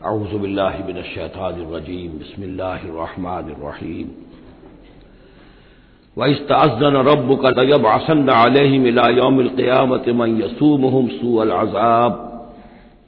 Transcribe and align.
अऊज़बिल्लिमिनशैतानिर्रजीम 0.00 2.10
बिस्मिल्लाहिर्रहमानिर्रहीम 2.18 4.08
वस्तन 6.16 6.96
रब 7.08 7.28
का 7.42 7.50
तयब 7.52 7.86
आसन 7.86 8.28
अलहमिलायामक़यामत 8.28 10.08
मन 10.20 10.40
यसूमहम 10.40 11.08
सूअल 11.10 11.50
अज़ाब 11.56 12.26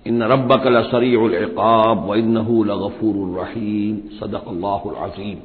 इन 0.07 0.23
रब 0.33 0.53
कल 0.65 0.83
सरीक़ाब 0.83 2.05
व 2.09 2.15
इन्नहू 2.15 2.65
लगफ़ूररहीम 2.65 3.97
सदक़ल्लाज़ीम 4.19 5.39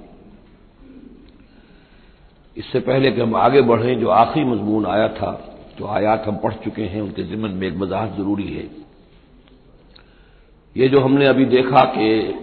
इससे 2.58 2.80
पहले 2.82 3.12
कि 3.12 3.22
हम 3.22 3.36
आगे 3.36 3.62
बढ़ें 3.62 4.00
जो 4.02 4.10
आखिरी 4.16 4.46
मजमून 4.46 4.86
आया 4.88 5.08
था 5.16 5.32
जो 5.80 5.88
आयात 5.96 6.24
हम 6.28 6.36
पढ़ 6.44 6.54
चुके 6.64 6.84
हैं 6.92 7.02
उनके 7.02 7.24
ज़िमन 7.24 7.52
में 7.52 7.68
एक 7.68 7.78
वजाहत 7.78 8.16
ज़रूरी 8.18 8.48
है 8.48 8.87
ये 10.78 10.90
जो 10.90 11.00
हमने 11.00 11.26
अभी 11.26 11.46
देखा 11.46 11.84
कि 11.84 12.36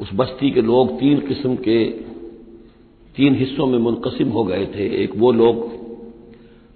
उस 0.00 0.10
बस्ती 0.14 0.50
के 0.50 0.62
लोग 0.62 1.00
तीन 1.00 1.20
किस्म 1.20 1.56
के, 1.56 1.84
तीन 3.16 3.34
हिस्सों 3.34 3.66
में 3.66 3.78
मुनकसिम 3.78 4.28
हो 4.28 4.44
गए 4.44 4.66
थे। 4.66 5.04
एक 5.04 5.12
वो 5.16 5.32
लोग 5.32 5.70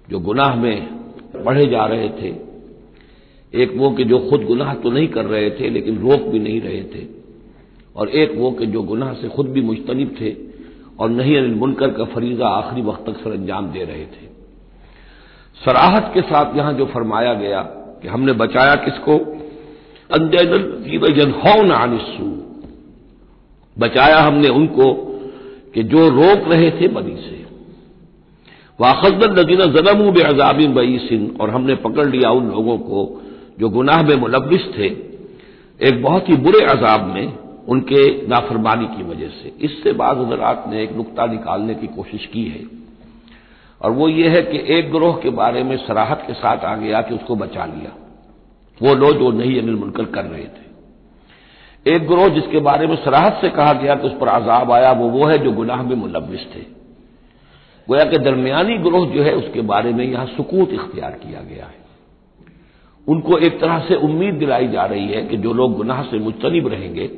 जो 0.09 0.19
गुनाह 0.19 0.55
में 0.55 0.87
बढ़े 1.45 1.65
जा 1.65 1.85
रहे 1.85 2.09
थे। 2.09 2.35
एक 3.53 3.73
वो 3.75 3.91
कि 3.91 4.03
जो 4.03 4.19
खुद 4.19 4.43
गुनाह 4.43 4.73
तो 4.73 4.89
नहीं 4.89 5.07
कर 5.07 5.25
रहे 5.25 5.49
थे, 5.49 5.69
लेकिन 5.69 5.97
रोक 5.97 6.21
भी 6.21 6.39
नहीं 6.39 6.61
रहे 6.61 6.83
थे। 6.83 7.07
और 7.95 8.09
एक 8.09 8.35
वो 8.35 8.51
कि 8.51 8.65
जो 8.65 8.83
गुनाह 8.83 9.13
से 9.13 9.27
खुद 9.27 9.47
भी 9.47 9.61
मुश्तनिब 9.61 10.15
थे 10.21 10.35
और 10.99 11.09
नहीं 11.09 11.37
अनिल 11.37 11.55
मुनकर 11.55 11.91
का 11.91 12.05
फरीजा 12.05 12.47
आखिरी 12.47 12.81
वक्त 12.81 13.05
तक 13.09 13.17
सर 13.17 13.31
अंजाम 13.31 13.71
दे 13.71 13.83
रहे 13.83 14.05
थे। 14.05 14.29
सराहत 15.65 16.11
के 16.13 16.21
साथ 16.21 16.57
यहाँ 16.57 16.73
जो 16.73 16.85
फरमाया 16.85 17.33
गया 17.33 17.61
कि 18.01 18.07
हमने 18.07 18.33
बचाया 18.33 18.75
किसको? 18.75 19.40
अनिसू 21.71 22.25
बचाया 23.79 24.19
हमने 24.19 24.47
उनको 24.47 24.93
कि 25.73 25.83
जो 25.83 26.09
रोक 26.09 26.51
रहे 26.51 26.71
थे 26.71 26.87
बदी 26.87 27.15
से। 27.15 27.45
वाखजन 28.79 29.39
नदीना 29.39 29.65
जनमू 29.65 30.11
बे 30.11 30.21
अजाबिन 30.21 30.75
सिंह 30.97 31.37
और 31.41 31.49
हमने 31.49 31.75
पकड़ 31.75 32.07
लिया 32.07 32.31
उन 32.31 32.47
लोगों 32.47 32.77
को 32.77 33.21
जो 33.59 33.69
गुनाह 33.69 34.03
में 34.03 34.15
मुलविस 34.15 34.61
थे। 34.77 35.11
एक 35.87 36.01
बहुत 36.01 36.29
ही 36.29 36.35
बुरे 36.35 36.65
अजाब 36.65 37.05
में 37.05 37.33
उनके 37.69 38.27
नाफरमानी 38.27 38.85
की 38.85 39.03
वजह 39.03 39.27
से। 39.27 39.53
इससे 39.61 39.93
बाद 39.93 40.17
हजरात 40.17 40.65
ने 40.69 40.83
एक 40.83 40.91
नुकता 40.95 41.25
निकालने 41.25 41.75
की 41.75 41.87
कोशिश 41.87 42.25
की 42.25 42.43
है। 42.43 42.63
और 43.81 43.91
वो 43.91 44.09
ये 44.09 44.29
है 44.29 44.41
कि 44.41 44.73
एक 44.73 44.91
ग्रोह 44.91 45.15
के 45.15 45.29
बारे 45.29 45.63
में 45.63 45.77
सराहत 45.77 46.23
के 46.27 46.33
साथ 46.33 46.57
आ 46.57 46.75
गया 46.75 47.01
कि 47.01 47.15
उसको 47.15 47.35
बचा 47.35 47.65
लिया। 47.65 48.00
वो 48.81 48.95
लोग 48.95 49.19
जो 49.19 49.31
नहीं 49.31 49.61
अनिल 49.61 49.75
मुनकर 49.75 50.05
कर 50.05 50.25
रहे 50.25 50.43
थे। 50.43 50.71
एक 51.95 52.07
ग्रोह 52.07 52.27
जिसके 52.27 52.59
बारे 52.59 52.87
में 52.87 52.95
सराहत 52.95 53.37
से 53.41 53.49
कहा 53.49 53.73
गया 53.73 53.95
कि 53.95 54.07
उस 54.07 54.13
पर 54.21 54.27
आजाब 54.27 54.71
आया, 54.71 54.91
वो 54.91 55.09
वो 55.09 55.25
है 55.25 55.37
जो 55.37 55.51
गुनाह 55.51 55.83
में 55.83 55.95
मुलविस 55.95 56.39
थे। 56.39 56.81
गोया 57.87 58.05
के 58.05 58.17
दरमियानी 58.17 58.77
ग्रोह 58.77 59.07
जो 59.07 59.23
है, 59.23 59.35
उसके 59.35 59.61
बारे 59.61 59.93
में 59.93 60.05
यहाँ 60.05 60.25
सुकूत 60.25 60.69
इख्तियार 60.73 61.11
किया 61.11 61.41
गया 61.41 61.65
है। 61.65 61.81
उनको 63.07 63.37
एक 63.37 63.61
तरह 63.61 63.79
से 63.79 63.95
उम्मीद 63.95 64.33
दिलाई 64.33 64.67
जा 64.67 64.85
रही 64.85 65.07
है 65.07 65.23
कि 65.23 65.37
जो 65.37 65.53
लोग 65.53 65.77
गुनाह 65.77 66.03
से 66.03 66.19
मुस्तनिब 66.19 66.67
रहेंगे, 66.67 67.11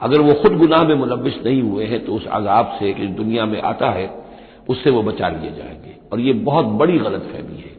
अगर 0.00 0.20
वो 0.20 0.34
खुद 0.34 0.56
गुनाह 0.58 0.84
में 0.84 0.94
मुलविस 0.94 1.34
नहीं 1.46 1.62
हुए 1.62 1.84
हैं 1.84 2.04
तो 2.04 2.12
उस 2.12 2.26
आजाब 2.26 2.76
से 2.80 2.92
कि 2.92 3.06
दुनिया 3.06 3.46
में 3.46 3.62
आता 3.62 3.90
है, 3.90 4.24
उससे 4.68 4.90
वो 4.90 5.02
बचा 5.02 5.28
लिए 5.28 5.52
जाएँगे। 5.52 5.96
और 6.12 6.20
ये 6.20 6.32
बहुत 6.32 6.66
बड़ी 6.66 6.98
गलत 6.98 7.20
फहमी 7.20 7.56
है। 7.56 7.69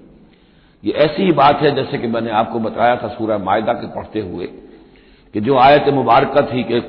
ये 0.84 0.92
ऐसी 1.02 1.24
ही 1.24 1.31
बात 1.34 1.62
है 1.62 1.74
जैसे 1.75 1.97
कि 1.97 2.08
मैंने 2.08 2.31
आपको 2.34 2.59
बताया 2.59 2.96
था 2.96 3.08
सूरह 3.08 3.38
मायदा 3.40 3.74
के 3.74 3.88
पढ़ते 3.96 4.19
हुए 4.22 4.46
कि 5.34 5.42
जो 5.42 5.58
आयत 5.59 5.90
मुबारक 5.94 6.38
थी 6.53 6.64
कि 6.64 6.81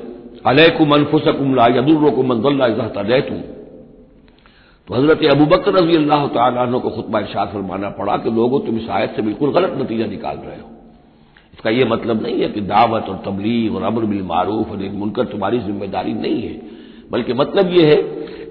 अलैकुम 0.45 0.93
अनफुसकुम 0.93 1.55
ला 1.55 1.67
यदुर्रकुम 1.69 2.27
मंदल्ला 2.29 2.67
तदैतुम। 2.95 3.41
तो 4.87 4.93
हज़रत 4.95 5.23
अबू 5.31 5.45
बकर 5.45 5.73
रज़ी 5.73 5.95
अल्लाह 5.95 6.27
तु 6.27 6.79
को 6.79 6.89
खुतबा 6.89 7.19
इशाद 7.19 7.47
फरमाना 7.49 7.89
पड़ा 7.91 8.17
कि 8.17 8.29
लोगों, 8.31 8.59
तुम 8.59 8.77
इस 8.77 8.89
आयत 8.91 9.13
से 9.15 9.21
बिल्कुल 9.21 9.51
गलत 9.53 9.77
नतीजा 9.79 10.05
निकाल 10.07 10.37
रहे 10.37 10.59
हो। 10.59 10.69
इसका 11.53 11.69
यह 11.69 11.87
मतलब 11.89 12.23
नहीं 12.23 12.41
है 12.41 12.47
कि 12.49 12.61
दावत 12.63 13.09
और 13.09 13.21
तबलीग 13.25 13.75
और 13.75 13.83
अमर 13.83 14.05
बिल 14.05 14.21
मारूफ 14.25 14.71
और 14.71 14.77
मुनकर 14.93 15.25
तुम्हारी 15.27 15.59
ज़िम्मेदारी 15.61 16.13
नहीं 16.15 16.41
है, 16.41 16.59
बल्कि 17.11 17.33
मतलब 17.35 17.71
यह 17.73 17.87
है 17.87 17.97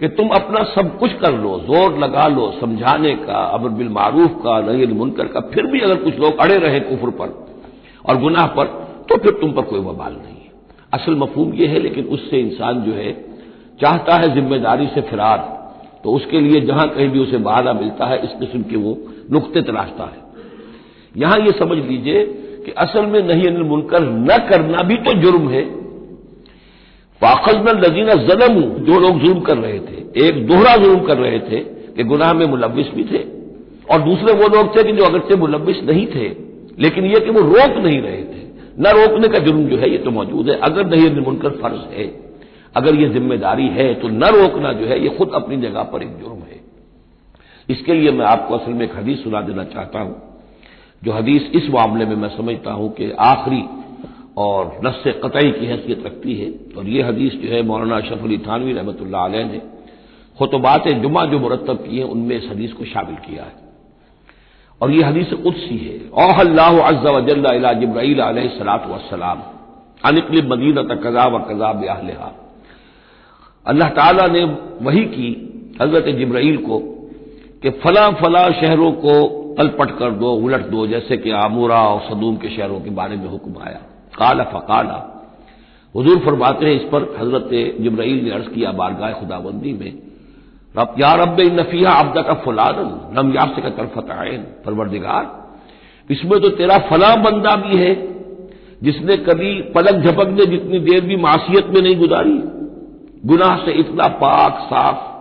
कि 0.03 0.09
तुम 0.11 0.29
अपना 0.29 0.63
सब 0.67 0.87
कुछ 0.99 1.13
कर 1.15 1.33
लो, 1.33 1.59
ज़ोर 1.61 1.99
लगा 1.99 2.27
लो, 2.29 2.51
समझाने 2.61 3.15
का, 3.17 3.43
अमर 3.55 3.69
बिल 3.71 3.89
का, 4.39 4.59
नई 4.63 4.87
मुनकर 4.93 5.27
का, 5.27 5.41
फिर 5.53 5.67
भी 5.67 5.81
अगर 5.81 5.97
कुछ 5.97 6.19
लोग 6.19 6.39
अड़े 6.39 6.57
रहे 6.59 6.81
कुफर 6.81 7.11
पर 7.19 7.29
और 8.05 8.17
गुनाह 8.21 8.47
पर 8.47 8.67
तो 9.09 9.17
फिर 9.19 9.33
तुम 9.41 9.53
पर 9.53 9.63
कोई 9.63 9.81
बवाल 9.81 10.13
नहीं 10.13 10.35
है। 10.37 10.51
असल 10.93 11.17
मफहूम 11.17 11.53
यह 11.55 11.71
है, 11.71 11.79
लेकिन 11.79 12.05
उससे 12.07 12.41
इंसान 12.41 12.81
जो 12.83 12.93
है, 12.93 13.13
चाहता 13.81 14.17
है 14.17 14.33
ज़िम्मेदारी 14.35 14.87
से 14.87 15.01
फिरार 15.01 15.39
तो 16.05 16.13
उसके 16.13 16.41
लिए 16.41 16.61
जहाँ 16.61 16.89
कहीं 16.89 17.09
भी 17.09 17.19
उसे 17.19 17.39
बहाना 17.41 17.73
मिलता 17.73 18.07
है, 18.07 18.19
इस 18.19 18.31
किस्म 18.41 18.63
के 18.63 18.77
वो 18.77 18.97
नुकते 19.31 19.63
तलाशता 19.63 20.05
है। 20.05 20.21
यहाँ 21.15 21.39
ये 21.39 21.53
समझ 21.59 21.79
लीजिए 21.79 22.25
कि 22.67 22.73
असल 22.79 23.07
में 23.07 23.23
नहीं 23.23 23.47
अनिल 23.47 23.63
मुनकर 23.65 24.03
न 24.03 24.39
करना 24.49 24.83
भी 24.83 24.97
तो 24.97 25.15
जुर्म 25.21 25.49
है। 25.51 25.63
वाखजन 27.23 27.79
लजीना 27.81 28.15
जलम, 28.25 28.55
जो 28.85 28.99
लोग 29.01 29.19
जुर्म 29.21 29.41
कर 29.41 29.57
रहे 29.57 29.79
थे। 29.79 29.92
एक 30.19 30.47
दोहरा 30.47 30.77
जुर्म 30.77 31.01
कर 31.01 31.19
रहे 31.19 31.39
थे 31.41 31.61
कि 31.93 32.05
गुनाह 32.05 32.33
में 32.33 32.47
मुलविस 32.47 32.89
भी 32.89 33.05
थे। 33.05 33.23
और 33.87 34.03
दूसरे 34.03 34.33
वो 34.35 34.49
लोग 34.49 34.77
थे 34.77 34.83
कि 34.83 34.93
जो 34.93 35.05
अगरचे 35.05 35.37
मुलविस 35.37 35.83
नहीं 35.85 36.07
थे, 36.07 36.29
लेकिन 36.79 37.05
यह 37.05 37.19
कि 37.19 37.31
वो 37.31 37.41
रोक 37.43 37.77
नहीं 37.79 38.01
रहे 38.01 38.23
थे। 38.23 38.41
न 38.79 38.93
रोकने 38.97 39.29
का 39.29 39.39
जुर्म 39.39 39.65
जो 39.67 39.77
है, 39.77 39.91
ये 39.91 39.99
तो 39.99 40.11
मौजूद 40.11 40.49
है। 40.49 40.59
अगर 40.61 40.87
नहीं 40.87 41.11
मुनकर 41.23 41.51
फ़र्ज़ 41.53 41.95
है। 41.95 42.07
अगर 42.75 42.95
ये 42.95 43.09
ज़िम्मेदारी 43.09 43.67
है 43.69 43.93
तो 43.95 44.09
न 44.09 44.25
रोकना 44.33 44.73
जो 44.73 44.87
है, 44.87 45.03
ये 45.03 45.09
खुद 45.09 45.31
अपनी 45.35 45.57
जगह 45.59 45.83
पर 45.83 46.03
एक 46.03 46.17
जुर्म 46.19 46.39
है। 46.43 46.61
इसके 47.69 47.95
लिए 47.95 48.11
मैं 48.11 48.27
आपको 48.27 48.55
असल 48.55 48.73
में 48.73 48.85
एक 48.85 48.97
हदीस 48.97 49.23
सुना 49.25 49.41
देना 49.41 49.65
चाहता 49.65 50.01
हूँ, 50.01 50.15
जो 51.03 51.13
हदीस 51.13 51.51
इस 51.55 51.69
मामले 51.71 52.07
में 52.07 52.17
मैं 52.17 52.29
समझता 52.29 52.73
हूँ 52.73 52.93
कि 52.95 53.11
आखिरी 53.21 53.63
और 54.39 54.81
नस 54.85 55.03
कतई 55.25 55.51
की 55.51 55.67
हैसियत 55.67 56.03
रखती 56.07 56.35
है। 56.35 56.51
और 56.79 56.89
ये 56.89 57.03
हदीस 57.03 57.33
जो 57.35 57.49
है, 57.49 57.63
मौलाना 57.63 57.97
अशरफ 57.97 58.25
अली 58.25 58.39
थानवी 58.39 58.73
रहमत 58.73 58.99
ने 59.03 59.61
खुतबात 60.39 60.89
जुमा 60.89 61.25
जो 61.25 61.39
मुरतब 61.39 61.77
की 61.77 61.99
है, 61.99 62.05
उनमें 62.05 62.37
इस 62.37 62.49
हदीस 62.51 62.73
को 62.73 62.85
शामिल 62.85 63.17
किया 63.17 63.43
है। 63.43 63.63
और 64.83 64.91
यह 64.91 65.09
हदीस 65.09 65.33
कुदसी 65.33 65.77
है। 65.79 66.29
ओहल्लाह 66.29 66.79
अज्जा 66.81 67.11
वजल्ला 67.11 67.73
जब्राईल 67.73 68.49
सलात 68.49 68.87
वसलाम 68.87 69.43
अनिकल 70.05 70.47
मदीना 70.47 70.83
कजा 70.83 71.27
व 71.27 71.39
कजा 71.39 71.73
ब्याहहा 71.73 72.33
अल्लाह 73.67 73.89
ताला 73.89 74.27
ने 74.27 74.45
वही 74.83 75.05
की 75.05 75.29
हज़रत 75.83 76.09
जब्राईल 76.19 76.57
को 76.57 76.79
कि 77.63 77.71
फला 77.71 78.11
फला 78.11 78.51
शहरों 78.51 78.93
को 78.93 79.39
तलपट 79.59 79.99
कर 79.99 80.11
दो, 80.11 80.33
उलट 80.33 80.61
दो, 80.61 80.87
जैसे 80.87 81.17
कि 81.17 81.31
आमूरा 81.31 81.81
और 81.83 82.01
सदूम 82.01 82.37
के 82.37 82.49
शहरों 82.49 82.81
के 82.81 82.91
बारे 82.91 83.17
में 83.17 83.27
हुक्म 83.27 83.63
आया। 83.63 83.81
काला 84.19 84.45
फ़काला। 84.45 84.99
हजूर 85.97 86.19
फरमाते 86.19 86.67
हैं 86.67 86.73
इस 86.73 86.83
पर 86.83 87.03
हज़रत 87.21 87.51
जब्राईल 87.81 88.25
ने 88.25 88.31
अर्ज़ 88.31 88.49
किया 88.49 88.73
बारगाह 88.73 89.13
खुदाबंदी 89.13 89.73
में 89.73 90.12
रब 90.79 90.95
या 90.99 91.15
रब 91.15 91.37
नफिया 91.41 91.93
अब्दा 91.93 92.23
का 92.23 92.35
फलान 92.35 92.77
नम 93.19 93.33
याब 93.35 93.53
से 93.55 93.63
का 93.63 93.69
तरफत 93.69 94.11
आयन 94.11 94.39
परवरदिगार। 94.39 95.53
इसमें 96.11 96.41
तो 96.41 96.49
तेरा 96.49 96.79
फला 96.79 97.17
बंदा 97.17 97.57
भी 97.57 97.77
है, 97.77 97.95
जिसने 98.83 99.17
कभी 99.17 99.63
पलक 99.63 99.93
झपकने 99.93 100.47
जितनी 100.47 100.79
देर 100.79 101.01
भी 101.01 101.17
मासीत 101.17 101.67
में 101.67 101.83
नहीं 101.83 101.97
गुजारी। 101.97 102.43
गुनाह 103.27 103.57
से 103.57 103.73
इतना 103.73 104.09
पाक, 104.09 104.59
साफ़। 104.61 105.13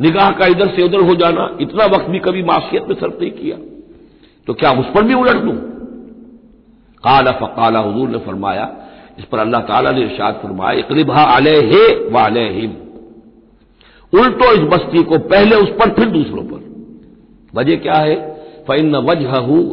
निगाह 0.00 0.30
का 0.30 0.46
इधर 0.46 0.68
से 0.68 0.82
उधर 0.82 1.00
हो 1.00 1.14
जाना, 1.14 1.58
इतना 1.60 1.84
वक्त 1.84 2.06
भी 2.10 2.18
कभी 2.18 2.42
मासीत 2.42 2.88
में 2.88 2.94
सर्फ 2.94 3.20
नहीं 3.20 3.30
किया। 3.30 3.56
तो 4.46 4.54
क्या 4.54 4.70
उस 4.70 4.86
पर 4.94 5.02
भी 5.02 5.14
उलट 5.14 5.36
दू? 5.36 5.52
काला 7.04 7.32
फ़काला, 7.32 7.80
हजूर 7.80 8.08
ने 8.08 8.18
फरमाया, 8.18 8.76
इस 9.18 9.24
पर 9.24 9.38
अल्लाह 9.38 9.60
ताला 9.60 9.90
ने 9.90 10.00
इर्शाद 10.00 10.34
फरमाया 10.34 10.78
इकलिबा 10.78 11.24
वाले 12.10 12.48
हिम 12.50 12.72
उल्टो 14.12 14.52
इस 14.52 14.60
बस्ती 14.60 15.02
को 15.02 15.18
पहले 15.18 15.56
उस 15.56 15.68
पर, 15.68 15.90
फिर 15.90 16.08
दूसरों 16.08 16.42
पर। 16.42 16.66
वजह 17.54 17.76
क्या 17.76 17.94
है? 17.94 18.16
फ़ैन 18.66 18.96
वजह 18.96 19.32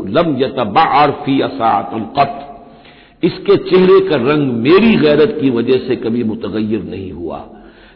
लम 0.09 0.35
यतबार 0.39 1.11
फ़ी 1.11 1.39
कत 2.19 2.41
इसके 3.23 3.55
चेहरे 3.57 3.99
का 4.09 4.15
रंग 4.15 4.51
मेरी 4.51 4.95
गैरत 4.95 5.37
की 5.41 5.49
वजह 5.49 5.87
से 5.87 5.95
कभी 5.95 6.23
मुतगैर 6.23 6.83
नहीं 6.83 7.11
हुआ। 7.11 7.43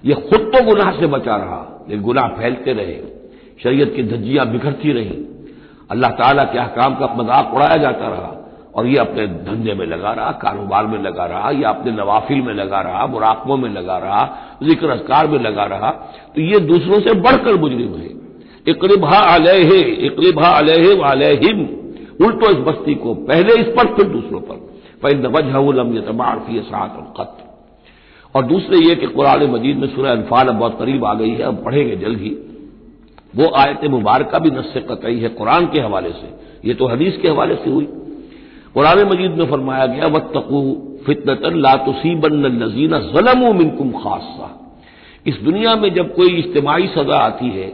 यह 0.03 0.15
खुद 0.15 0.39
तो 0.39 0.63
गुनाह 0.65 0.91
से 0.91 1.07
बचा 1.07 1.35
रहा, 1.35 1.85
लेकिन 1.89 2.03
गुनाह 2.03 2.27
फैलते 2.27 2.73
रहे। 2.73 2.97
शरीयत 3.63 3.93
की 3.95 4.03
धज्जियाँ 4.03 4.51
बिखरती 4.51 4.91
रही। 4.91 5.25
अल्लाह 5.91 6.11
ताला 6.11 6.43
के 6.43 6.59
अहकाम 6.59 6.95
का 6.95 7.13
मज़ाक 7.13 7.53
उड़ाया 7.53 7.77
जाता 7.77 8.07
रहा। 8.07 8.35
और 8.79 8.87
ये 8.87 8.97
अपने 8.99 9.25
धंधे 9.45 9.73
में 9.73 9.85
लगा 9.87 10.11
रहा, 10.13 10.31
कारोबार 10.41 10.87
में 10.87 10.97
लगा 10.99 11.25
रहा, 11.25 11.51
या 11.53 11.69
अपने 11.69 11.91
नवाफिल 11.93 12.41
में 12.41 12.53
लगा 12.55 12.81
रहा 12.81 13.05
मुराकबों 13.07 13.57
में 13.57 13.69
लगा 13.71 13.97
रहा 13.99 14.21
ज़िक्र 14.63 14.89
असकार 14.91 15.27
में 15.27 15.39
लगा 15.39 15.65
रहा 15.67 15.89
तो 16.35 16.41
ये 16.43 16.59
दूसरों 16.67 16.99
से 17.01 17.13
बढ़कर 17.21 17.59
मुजरिम 17.59 17.93
है। 17.95 18.09
इकलिबा 18.67 19.19
अलह 19.27 19.73
इकलिबा 20.05 20.47
अलह 20.53 20.95
वालहिम 20.97 21.67
उल्टो 22.21 22.49
इस 22.49 22.57
बस्ती 22.63 22.95
को 22.97 23.13
पहले 23.25 23.53
इस 23.55 23.67
पर, 23.69 23.93
फिर 23.95 24.05
दूसरों 24.07 24.39
पर। 24.41 24.55
फ़ैन 25.01 25.25
वजहलम 25.27 25.95
यतबारफी 25.97 26.59
सात 26.61 26.95
और 26.97 27.13
कत 27.17 27.45
और 28.35 28.43
दूसरे 28.45 28.77
ये 28.79 28.95
कि 28.95 29.07
कुरान 29.09 29.43
मजीद 29.51 29.77
में 29.77 29.87
सूर्य 29.87 30.09
अनफाल 30.11 30.49
बहुत 30.49 30.77
करीब 30.79 31.05
आ 31.05 31.13
गई 31.13 31.29
है, 31.29 31.41
अब 31.43 31.63
पढ़ेंगे 31.65 31.95
जल्द 31.97 32.19
ही। 32.19 32.29
वो 33.33 33.51
आयत 33.57 33.85
मुबारक 33.91 34.35
भी 34.41 34.49
नस्से 34.51 34.79
कतई 34.81 35.17
है 35.19 35.29
कुरान 35.31 35.65
के 35.67 35.79
हवाले 35.81 36.11
से। 36.11 36.27
ये 36.65 36.73
तो 36.73 36.87
हदीस 36.87 37.17
के 37.17 37.27
हवाले 37.27 37.55
से 37.55 37.69
हुई। 37.69 37.87
कुरान 38.75 39.03
मजीद 39.07 39.31
में 39.31 39.45
फरमाया 39.51 39.85
गया, 39.87 40.07
वत्तकू 40.07 40.61
फितनतन 41.05 41.59
लातुसीबन 41.59 42.35
नजीना 42.55 42.99
जलम 43.09 43.41
मिनकुम 43.57 43.91
खासा 43.93 44.55
इस 45.25 45.37
दुनिया 45.43 45.75
में 45.75 45.93
जब 45.93 46.13
कोई 46.15 46.35
इज्तमाही 46.35 46.87
सजा 46.89 47.17
आती 47.19 47.49
है, 47.49 47.67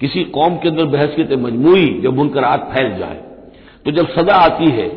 किसी 0.00 0.24
कौम 0.30 0.56
के 0.56 0.68
अंदर 0.68 0.84
बहसीत 0.88 1.32
मजमू 1.40 1.74
जब 2.02 2.16
मुनकरात 2.16 2.70
फैल 2.72 2.98
जाए 2.98 3.20
तो 3.86 3.90
जब 3.92 4.08
सजा 4.10 4.34
आती 4.38 4.70
है 4.72 4.88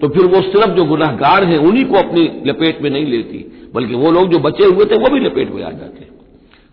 तो 0.00 0.08
फिर 0.08 0.24
वो 0.26 0.40
सिर्फ़ 0.42 0.70
जो 0.70 0.84
गुनाहगार 0.86 1.44
हैं, 1.44 1.58
उन्हीं 1.58 1.84
को 1.84 1.96
अपनी 1.98 2.22
लपेट 2.46 2.82
में 2.82 2.90
नहीं 2.90 3.06
लेती, 3.06 3.38
बल्कि 3.74 3.94
वो 3.94 4.10
लोग 4.10 4.28
जो 4.30 4.38
बचे 4.40 4.64
हुए 4.64 4.84
थे, 4.84 4.96
वो 4.96 5.10
भी 5.10 5.20
लपेट 5.20 5.52
में 5.54 5.62
आ 5.62 5.70
जाते 5.70 6.00
हैं। 6.00 6.10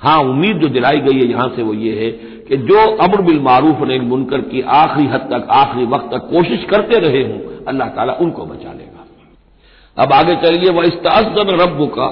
हाँ 0.02 0.20
उम्मीद 0.22 0.58
जो 0.58 0.68
दिलाई 0.70 0.98
गई 1.00 1.20
है, 1.20 1.28
यहाँ 1.28 1.48
से 1.56 1.64
वो 1.64 1.74
ये 1.76 1.94
है 1.96 2.10
कि 2.48 2.58
जो 2.64 2.80
अमर 2.98 3.22
बिल 3.22 3.40
मारूफ 3.42 3.88
ने 3.88 4.00
मुनकर 4.02 4.42
की 4.44 4.62
आखिरी 4.74 5.08
हद 5.08 5.28
तक, 5.32 5.48
आखिरी 5.52 5.86
वक्त 5.88 6.10
तक 6.14 6.28
कोशिश 6.32 6.66
करते 6.70 7.00
रहे 7.00 7.24
हूँ 7.24 7.40
अल्लाह 7.68 7.88
ताला 7.90 8.14
उनको 8.22 8.46
बचा 8.46 8.74
लेगा। 8.74 9.02
अब 9.98 10.14
आगे 10.14 10.36
चलिए, 10.38 10.70
वह 10.70 10.86
इस्ताजन 10.86 11.50
रब 11.62 11.80
का 11.96 12.08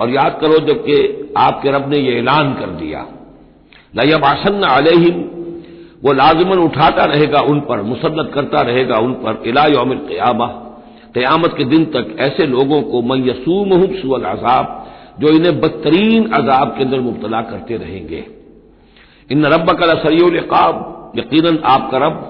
और 0.00 0.10
याद 0.10 0.38
करो, 0.40 0.58
जबकि 0.66 1.32
आपके 1.38 1.70
रब 1.70 1.88
ने 1.90 1.98
यह 1.98 2.18
ऐलान 2.18 2.54
कर 2.54 2.70
दिया, 2.78 3.06
लयब 3.96 4.24
आसन 4.24 4.62
अलहिम 4.68 5.28
वो 6.04 6.12
लाजमन 6.12 6.58
उठाता 6.58 7.04
रहेगा 7.04 7.40
उन 7.42 7.60
पर, 7.60 7.82
मुसन्नत 7.82 8.30
करता 8.34 8.60
रहेगा 8.62 8.98
उन 8.98 9.12
पर, 9.14 9.42
इला 9.46 9.64
क्यामा 10.08 10.46
क्यामत 11.14 11.54
के 11.58 11.64
दिन 11.64 11.84
तक 11.86 12.14
ऐसे 12.20 12.46
लोगों 12.46 12.80
को 12.82 13.00
मैं 13.02 13.16
यसूम 13.18 13.72
हूँ 13.74 13.86
सुअल 13.94 14.24
अजाब 14.24 14.76
जो 15.20 15.28
इन्हें 15.28 15.60
बदतरीन 15.60 16.28
अजाब 16.32 16.74
के 16.76 16.84
अंदर 16.84 17.00
मुबतला 17.00 17.40
करते 17.42 17.76
रहेंगे। 17.76 18.24
इन 19.30 19.46
रब 19.46 19.70
का 19.72 19.94
सरीकाब 19.94 21.12
यकीन 21.16 21.58
आपका 21.66 21.98
रब 21.98 22.26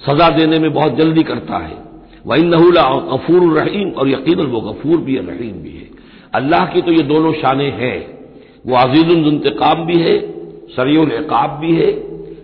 सजा 0.00 0.28
देने 0.30 0.58
में 0.58 0.72
बहुत 0.72 0.96
जल्दी 0.96 1.22
करता 1.22 1.58
है। 1.58 1.76
वह 2.24 2.42
नहूला 2.44 2.82
गफूर 3.08 3.42
रहीम, 3.52 3.90
और 3.90 4.08
यकीन 4.08 4.40
वो 4.46 4.60
गफूर 4.62 5.00
भी 5.00 5.14
है 5.14 5.26
रहीम 5.28 5.56
भी 5.62 5.70
है। 5.70 5.88
अल्लाह 6.34 6.66
की 6.66 6.82
तो 6.82 6.92
ये 6.92 7.02
दोनों 7.04 7.32
शानें 7.34 7.70
हैं। 7.72 7.98
वो 8.66 8.76
अजीजुलतकाम 8.78 9.84
भी 9.86 9.98
है 10.00 10.14
सरीकाब 10.72 11.58
भी 11.60 11.74
है, 11.76 11.90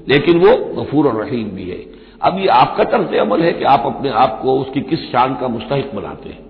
लेकिन 0.09 0.39
वो 0.39 0.57
गफूर 0.75 1.07
और 1.07 1.23
रहीम 1.23 1.49
भी 1.51 1.69
है। 1.71 1.79
अब 2.23 2.39
ये 2.39 2.47
आपका 2.55 2.85
तर्ज 2.87 3.15
अमल 3.19 3.43
है 3.43 3.53
कि 3.53 3.65
आप 3.67 3.83
अपने 3.87 4.11
आप 4.19 4.41
को 4.43 4.59
उसकी 4.61 4.81
किस 4.83 5.11
शान 5.13 5.35
का 5.35 5.49
मुस्तक 5.49 5.91
बनाते 5.95 6.29
हैं। 6.29 6.47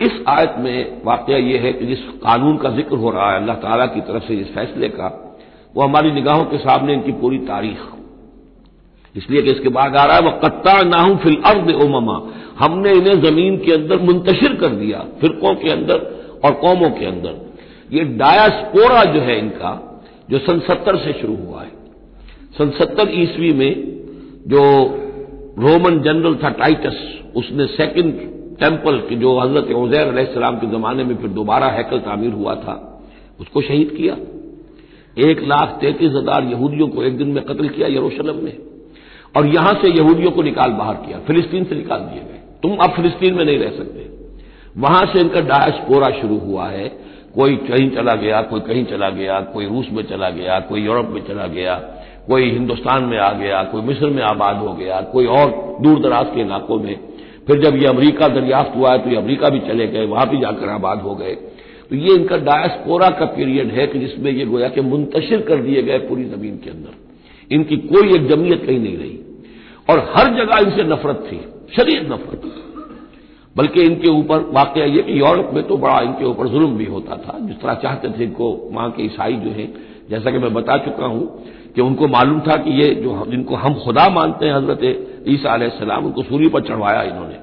इस 0.00 0.22
आयत 0.28 0.54
में 0.58 1.02
वाक़ 1.04 1.30
यह 1.30 1.60
है 1.62 1.72
कि 1.72 1.86
जिस 1.86 2.00
कानून 2.24 2.56
का 2.56 2.70
ज़िक्र 2.70 2.96
हो 2.96 3.10
रहा 3.10 3.30
है, 3.30 3.40
अल्लाह 3.40 3.56
ताला 3.56 3.86
की 3.86 4.00
तरफ़ 4.02 4.24
से 4.24 4.34
इस 4.34 4.48
फैसले 4.54 4.88
का, 4.88 5.08
वो 5.74 5.82
हमारी 5.82 6.10
निगाहों 6.12 6.44
के 6.44 6.58
सामने 6.58 6.94
इनकी 6.94 7.12
पूरी 7.14 7.38
तारीख 7.46 7.78
इसलिए 9.16 9.42
कि 9.42 9.50
इसके 9.50 9.68
बाद 9.68 9.96
आ 9.96 10.04
रहा 10.04 10.16
है, 10.16 10.22
वह 10.22 10.38
कत्ता 10.42 10.80
नाहू 10.84 11.16
फिल 11.16 11.36
अर्द 11.46 11.70
उममा। 11.76 12.20
हमने 12.58 12.92
इन्हें 12.92 13.20
ज़मीन 13.20 13.56
के 13.56 13.72
अंदर 13.72 13.98
मुंतशिर 14.00 14.54
कर 14.54 14.74
दिया, 14.74 14.98
फिरकों 15.20 15.54
के 15.54 15.70
अंदर 15.70 16.40
और 16.44 16.52
कौमों 16.60 16.90
के 16.90 17.06
अंदर। 17.06 17.34
ये 17.92 18.04
डायास्पोरा 18.18 19.02
जो 19.04 19.20
है 19.20 19.38
इनका, 19.38 19.72
जो 20.30 20.38
सन 20.38 20.60
सत्तर 20.60 20.96
से 20.96 21.12
शुरू 21.12 21.36
हुआ 21.36 21.62
है। 21.62 21.70
सन 22.58 22.70
सत्तर 22.70 23.10
ईस्वी 23.14 23.52
में 23.52 23.72
जो 24.46 24.62
रोमन 25.58 26.00
जनरल 26.02 26.34
था 26.34 26.48
टाइटस, 26.54 26.98
उसने 27.36 27.66
सेकंड 27.66 28.20
टेंपल 28.60 28.98
की, 28.98 29.16
जो 29.16 29.38
हज़रत 29.38 29.70
उजैर 29.76 30.24
सलाम 30.34 30.58
के 30.58 30.66
जमाने 30.66 31.04
में 31.04 31.16
फिर 31.16 31.30
दोबारा 31.30 31.66
हैकल 31.68 31.98
तामीर 32.00 32.32
हुआ 32.32 32.54
था, 32.54 32.74
उसको 33.40 33.60
शहीद 33.62 33.90
किया। 33.96 34.16
एक 35.26 35.42
लाख 35.42 35.78
तैंतीस 35.80 36.12
हज़ार 36.12 36.44
यहूदियों 36.44 36.88
को 36.88 37.02
एक 37.02 37.16
दिन 37.18 37.28
में 37.28 37.44
कत्ल 37.44 37.68
किया 37.68 37.88
यरूशलेम 37.88 38.44
में 38.44 38.52
और 39.36 39.46
यहाँ 39.46 39.72
से 39.74 39.90
यहूदियों 39.90 40.30
को 40.30 40.42
निकाल 40.42 40.70
बाहर 40.70 40.94
किया, 40.94 41.18
फिलिस्तीन 41.18 41.64
से 41.64 41.74
निकाल 41.74 42.00
दिए 42.00 42.20
गए। 42.20 42.40
तुम 42.62 42.76
अब 42.76 42.90
फिलिस्तीन 42.90 43.34
में 43.34 43.44
नहीं 43.44 43.58
रह 43.58 43.70
सकते। 43.70 44.06
वहाँ 44.80 45.04
से 45.06 45.20
इनका 45.20 45.40
डायस्पोरा 45.40 46.10
शुरू 46.10 46.38
हुआ 46.38 46.68
है। 46.68 46.88
कोई 47.34 47.56
कहीं 47.56 47.90
चला 47.90 48.14
गया, 48.14 48.42
कोई 48.42 48.60
कहीं 48.60 48.84
चला 48.84 49.10
गया, 49.10 49.40
कोई 49.40 49.66
रूस 49.66 49.86
में 49.92 50.02
चला 50.02 50.30
गया, 50.30 50.60
कोई 50.60 50.80
यूरोप 50.80 51.08
में 51.08 51.20
चला 51.28 51.46
गया, 51.46 51.74
कोई 52.26 52.50
हिंदुस्तान 52.50 53.04
में 53.04 53.18
आ 53.18 53.32
गया, 53.32 53.62
कोई 53.62 53.82
मिस्र 53.82 54.06
में 54.06 54.22
आबाद 54.22 54.56
हो 54.56 54.72
गया, 54.72 55.00
कोई 55.00 55.26
और 55.26 55.76
दूर 55.80 56.00
दराज 56.00 56.26
के 56.26 56.40
इलाकों 56.40 56.78
में। 56.78 56.98
फिर 57.46 57.60
जब 57.60 57.76
ये 57.76 57.86
अमरीका 57.86 58.28
दरियाफ्त 58.28 58.76
हुआ 58.76 58.92
है 58.92 58.98
तो 58.98 59.10
ये 59.10 59.16
अमरीका 59.16 59.48
भी 59.48 59.58
चले 59.58 59.86
गए, 59.86 60.06
वहाँ 60.06 60.28
भी 60.28 60.38
जाकर 60.38 60.68
आबाद 60.68 61.00
हो 61.00 61.14
गए। 61.14 61.34
तो 61.90 61.96
ये 61.96 62.14
इनका 62.14 62.36
डायस्पोरा 62.36 63.10
का 63.10 63.24
पीरियड 63.24 63.70
है 63.70 63.86
कि 63.86 63.98
जिसमें 63.98 64.30
ये 64.32 64.44
गोया 64.44 64.68
कि 64.68 64.80
मुंतशिर 64.80 65.40
कर 65.40 65.56
दिए 65.56 65.82
गए 65.82 65.98
पूरी 65.98 66.24
ज़मीन 66.24 66.56
के 66.56 66.70
अंदर। 66.70 67.54
इनकी 67.54 67.76
कोई 67.76 68.14
एक 68.14 68.26
जमीयत 68.26 68.64
कहीं 68.66 68.78
नहीं 68.78 68.96
रही। 68.96 69.18
और 69.88 69.98
हर 70.16 70.34
जगह 70.34 70.58
इनसे 70.58 70.84
नफरत 70.84 71.26
थी, 71.32 71.40
शरीर 71.76 72.02
नफरत 72.12 72.42
बल्कि 73.56 73.82
इनके 73.82 74.08
ऊपर 74.08 74.40
वाकया 74.52 74.84
ये 74.84 75.02
कि 75.02 75.18
यूरोप 75.20 75.50
में 75.54 75.62
तो 75.66 75.76
बड़ा 75.76 76.00
इनके 76.00 76.24
ऊपर 76.24 76.48
जुल्म 76.48 76.76
भी 76.76 76.84
होता 76.84 77.16
था। 77.16 77.38
जिस 77.40 77.60
तरह 77.60 77.74
चाहते 77.74 78.08
थे 78.08 78.24
इनको 78.24 78.50
वहाँ 78.72 78.90
के 78.90 79.02
ईसाई 79.02 79.34
जो 79.34 79.50
हैं, 79.50 79.68
जैसा 80.10 80.30
कि 80.30 80.38
मैं 80.38 80.52
बता 80.54 80.76
चुका 80.78 81.06
हूँ 81.06 81.44
कि 81.74 81.80
उनको 81.82 82.08
मालूम 82.08 82.40
था 82.40 82.56
कि 82.56 82.70
ये 82.70 82.88
जो 82.94 83.24
जिनको 83.28 83.54
हम 83.54 83.74
खुदा 83.74 84.08
मानते 84.08 84.46
हैं, 84.46 84.54
हज़रत 84.54 85.24
ईसा 85.28 85.56
सलाम, 85.68 86.04
उनको 86.04 86.22
सूर्य 86.22 86.48
पर 86.48 86.60
चढ़वाया 86.60 87.02
इन्होंने 87.02 87.38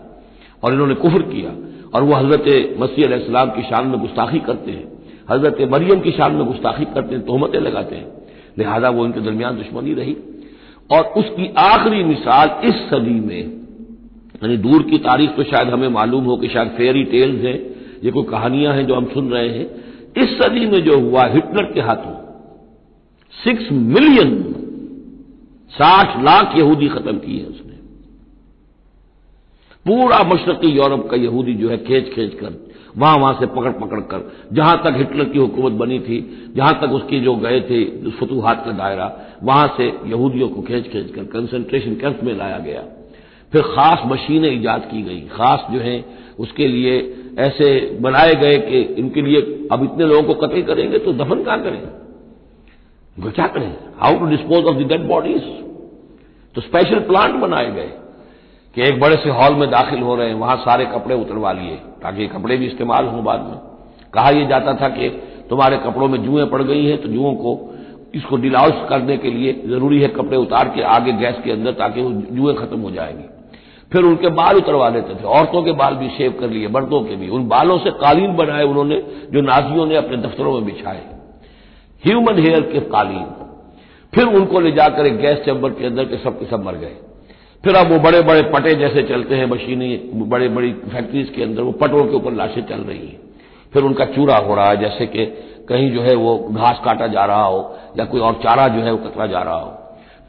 और 0.63 0.73
इन्होंने 0.73 0.95
कुफर 0.95 1.21
किया। 1.21 1.51
और 1.93 2.03
वह 2.03 2.17
हज़रत 2.17 2.75
मसीह 2.79 3.17
सलाम 3.17 3.49
की 3.49 3.61
शान 3.61 3.87
में 3.87 3.99
गुस्ताखी 3.99 4.39
करते 4.39 4.71
हैं। 4.71 4.91
हज़रत 5.31 5.57
मरियम 5.71 5.99
की 5.99 6.11
शान 6.11 6.31
में 6.31 6.45
गुस्ताखी 6.45 6.85
करते 6.85 7.15
हैं, 7.15 7.25
तोहमतें 7.25 7.59
लगाते 7.59 7.95
हैं। 7.95 8.07
लिहाजा 8.57 8.89
वो 8.89 9.05
इनके 9.05 9.21
दरमियान 9.21 9.57
दुश्मनी 9.57 9.93
रही। 9.93 10.15
और 10.89 11.03
उसकी 11.17 11.53
आखिरी 11.57 12.03
मिसाल 12.03 12.49
इस 12.63 12.75
सदी 12.89 13.19
में, 13.19 13.41
यानी 14.43 14.57
दूर 14.57 14.83
की 14.83 14.97
तारीख 14.97 15.35
तो 15.35 15.43
शायद 15.43 15.67
हमें 15.67 15.87
मालूम 15.89 16.25
हो 16.25 16.37
कि 16.37 16.47
शायद 16.47 16.69
फेरी 16.69 17.03
टेल्स 17.03 17.43
हैं, 17.45 17.57
ये 18.03 18.11
कोई 18.11 18.23
कहानियाँ 18.23 18.73
हैं 18.75 18.85
जो 18.87 18.95
हम 18.95 19.05
सुन 19.05 19.29
रहे 19.29 19.49
हैं। 19.49 19.67
इस 20.17 20.37
सदी 20.37 20.65
में 20.65 20.83
जो 20.83 20.99
हुआ, 20.99 21.25
हिटलर 21.25 21.71
के 21.73 21.81
हाथों, 21.81 22.15
सिक्स 23.33 23.71
मिलियन, 23.71 24.33
साठ 25.71 26.23
लाख 26.23 26.57
यहूदी 26.57 26.87
खत्म 26.87 27.17
किए 27.17 27.39
हैं 27.39 27.47
उसने। 27.47 27.71
पूरा 29.85 30.19
मशरकी 30.23 30.71
यूरोप 30.71 31.09
का 31.09 31.17
यहूदी 31.17 31.53
जो 31.53 31.69
है 31.69 31.77
खेच 31.77 32.13
खेच 32.13 32.33
कर 32.33 32.49
वहाँ 32.97 33.17
वहाँ 33.17 33.33
से 33.33 33.45
पकड़ 33.45 33.71
पकड़ 33.71 33.99
कर। 33.99 34.31
जहाँ 34.53 34.77
तक 34.77 34.93
हिटलर 34.97 35.25
की 35.25 35.39
हुकूमत 35.39 35.71
बनी 35.71 35.99
थी, 35.99 36.17
जहाँ 36.55 36.73
तक 36.81 36.91
उसकी 36.91 37.19
जो 37.19 37.35
गए 37.35 37.61
थे, 37.61 37.83
फतूहत 38.11 38.61
का 38.65 38.71
दायरा, 38.71 39.19
वहाँ 39.43 39.73
से 39.77 39.87
यहूदियों 40.05 40.49
को 40.49 40.61
खींच 40.61 40.87
खींच 40.87 41.11
कर 41.11 41.23
कंसंट्रेशन 41.23 41.95
कैंप 41.95 42.19
में 42.23 42.33
लाया 42.37 42.57
गया। 42.57 42.83
फिर 43.51 43.61
खास 43.61 44.01
मशीनें 44.05 44.51
ईजाद 44.51 44.87
की 44.91 45.01
गई। 45.01 45.19
खास 45.31 45.65
जो 45.71 45.79
है, 45.79 46.05
उसके 46.39 46.67
लिए 46.67 46.93
ऐसे 47.39 47.97
बनाए 48.01 48.33
गए 48.35 48.57
कि 48.59 48.79
इनके 48.79 49.21
लिए 49.21 49.67
अब 49.71 49.83
इतने 49.83 50.05
लोगों 50.05 50.23
को 50.23 50.47
कतल 50.47 50.61
करेंगे 50.61 50.99
तो 50.99 51.13
दफन 51.13 51.43
कहाँ 51.43 51.61
करें? 51.63 51.81
क्या 53.17 53.47
करें? 53.47 53.75
How 53.97 54.19
to 54.19 54.25
dispose 54.25 54.65
of 54.65 54.75
the 54.75 54.87
dead 54.87 55.07
bodies 55.07 55.41
तो 56.55 56.61
स्पेशल 56.61 56.99
प्लांट 56.99 57.35
बनाए 57.35 57.71
गए। 57.71 57.91
कि 58.75 58.81
एक 58.81 58.99
बड़े 58.99 59.15
से 59.15 59.29
हॉल 59.29 59.55
में 59.55 59.69
दाखिल 59.71 59.99
हो 59.99 60.15
रहे 60.15 60.27
हैं, 60.27 60.35
वहाँ 60.35 60.55
सारे 60.57 60.85
कपड़े 60.85 61.15
उतरवा 61.15 61.51
लिए, 61.51 61.75
ताकि 61.75 62.27
कपड़े 62.27 62.57
भी 62.57 62.65
इस्तेमाल 62.65 63.05
हों 63.05 63.23
बाद 63.23 63.41
में। 63.41 63.57
कहा 64.13 64.29
यह 64.29 64.47
जाता 64.47 64.73
था 64.73 64.87
कि 64.89 65.09
तुम्हारे 65.49 65.77
कपड़ों 65.77 66.07
में 66.07 66.23
जुएँ 66.23 66.45
पड़ 66.45 66.61
गई 66.61 66.85
हैं 66.85 67.01
तो 67.01 67.09
जुओं 67.09 67.33
को 67.33 67.73
इसको 68.15 68.37
डिलाउस 68.37 68.89
करने 68.89 69.17
के 69.17 69.31
लिए 69.31 69.63
ज़रूरी 69.67 70.01
है 70.01 70.07
कपड़े 70.07 70.37
उतार 70.37 70.67
के 70.69 70.81
आगे 70.81 71.11
गैस 71.11 71.35
के 71.43 71.51
अंदर, 71.51 71.71
ताकि 71.71 72.01
वो 72.01 72.11
जुएँ 72.11 72.55
खत्म 72.55 72.79
हो 72.79 72.91
जाएँगी। 72.91 73.23
फिर 73.91 74.03
उनके 74.03 74.29
बाल 74.29 74.57
उतरवा 74.57 74.89
देते 74.89 75.15
थे, 75.15 75.23
औरतों 75.23 75.63
के 75.63 75.71
बाल 75.71 75.95
भी 75.95 76.09
शेव 76.09 76.31
कर 76.31 76.49
लिए 76.49 76.67
मर्दों 76.67 77.01
के 77.01 77.15
भी। 77.15 77.29
उन 77.29 77.47
बालों 77.47 77.77
से 77.77 77.91
कालीन 77.91 78.35
बनाए 78.35 78.63
उन्होंने, 78.63 79.03
जो 79.33 79.41
नाजियों 79.41 79.85
ने 79.85 79.95
अपने 79.95 80.17
दफ्तरों 80.17 80.53
में 80.53 80.65
बिछाए। 80.65 81.01
ह्यूमन 82.05 82.39
हेयर 82.39 82.61
के 82.61 82.79
कालीन। 82.79 83.25
फिर 84.13 84.25
उनको 84.25 84.59
ले 84.59 84.71
जाकर 84.71 85.05
एक 85.05 85.17
गैस 85.17 85.37
चैम्बर 85.37 85.69
के 85.69 85.85
अंदर 85.85 86.05
के 86.05 86.17
सब 86.17 86.39
के 86.39 86.45
सब 86.45 86.65
मर 86.65 86.75
गए। 86.75 86.95
फिर 87.63 87.75
अब 87.75 87.91
वो 87.91 87.99
बड़े 87.99 88.21
बड़े 88.21 88.41
पटे 88.41 88.75
जैसे 88.75 89.03
चलते 89.03 89.35
हैं 89.35 89.45
मशीनी 89.45 89.97
बड़े 90.13 90.47
बड़ी 90.49 90.71
फैक्ट्रीज 90.71 91.29
के 91.29 91.43
अंदर, 91.43 91.61
वो 91.61 91.71
पटों 91.71 92.03
के 92.03 92.15
ऊपर 92.15 92.33
लाशें 92.33 92.61
चल 92.61 92.79
रही 92.79 92.97
हैं। 92.97 93.19
फिर 93.73 93.83
उनका 93.83 94.05
चूरा 94.05 94.37
हो 94.37 94.55
रहा 94.55 94.69
है, 94.69 94.77
जैसे 94.77 95.05
कि 95.05 95.25
कहीं 95.69 95.91
जो 95.91 96.01
है 96.01 96.15
वो 96.15 96.37
घास 96.51 96.81
काटा 96.85 97.07
जा 97.07 97.25
रहा 97.25 97.43
हो, 97.43 97.75
या 97.99 98.05
कोई 98.05 98.21
और 98.21 98.33
चारा 98.33 98.67
जो 98.67 98.81
है 98.81 98.91
वो 98.91 98.97
कतरा 98.97 99.25
जा 99.25 99.41
रहा 99.41 99.55
हो। 99.55 99.77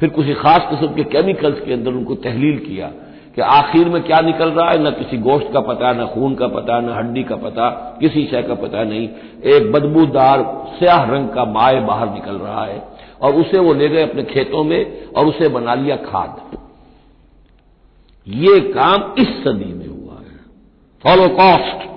फिर 0.00 0.08
किसी 0.08 0.34
खास 0.34 0.66
किस्म 0.70 0.94
के 0.94 1.04
केमिकल्स 1.04 1.60
के 1.60 1.72
अंदर 1.72 1.90
उनको 1.90 2.14
तहलील 2.14 2.58
किया 2.58 2.86
कि 3.36 3.40
आखिर 3.40 3.88
में 3.88 4.02
क्या 4.02 4.20
निकल 4.20 4.48
रहा 4.48 4.70
है, 4.70 4.86
न 4.86 4.90
किसी 4.90 5.18
गोश्त 5.18 5.50
का 5.52 5.60
पता, 5.60 5.92
न 5.92 6.06
खून 6.06 6.34
का 6.34 6.46
पता, 6.46 6.80
न 6.80 6.88
हड्डी 6.88 7.22
का 7.22 7.36
पता, 7.36 7.96
किसी 8.00 8.24
शय 8.24 8.42
का 8.42 8.54
पता 8.54 8.84
नहीं। 8.84 9.08
एक 9.44 9.72
बदबूदार 9.72 10.66
स्याह 10.78 11.04
रंग 11.04 11.28
का 11.28 11.44
माए 11.44 11.80
बाहर 11.80 12.10
निकल 12.10 12.34
रहा 12.34 12.64
है, 12.64 12.82
और 13.22 13.34
उसे 13.34 13.58
वो 13.58 13.72
ले 13.74 13.88
गए 13.88 14.02
अपने 14.02 14.22
खेतों 14.22 14.64
में, 14.64 15.04
और 15.16 15.26
उसे 15.26 15.48
बना 15.48 15.74
लिया 15.74 15.96
खाद। 15.96 16.58
ये 18.26 18.60
काम 18.70 19.14
इस 19.18 19.28
सदी 19.44 19.72
में 19.72 19.86
हुआ 19.88 20.18
है। 20.18 20.38
फॉलो 21.04 21.28
कॉस्ट 21.36 21.92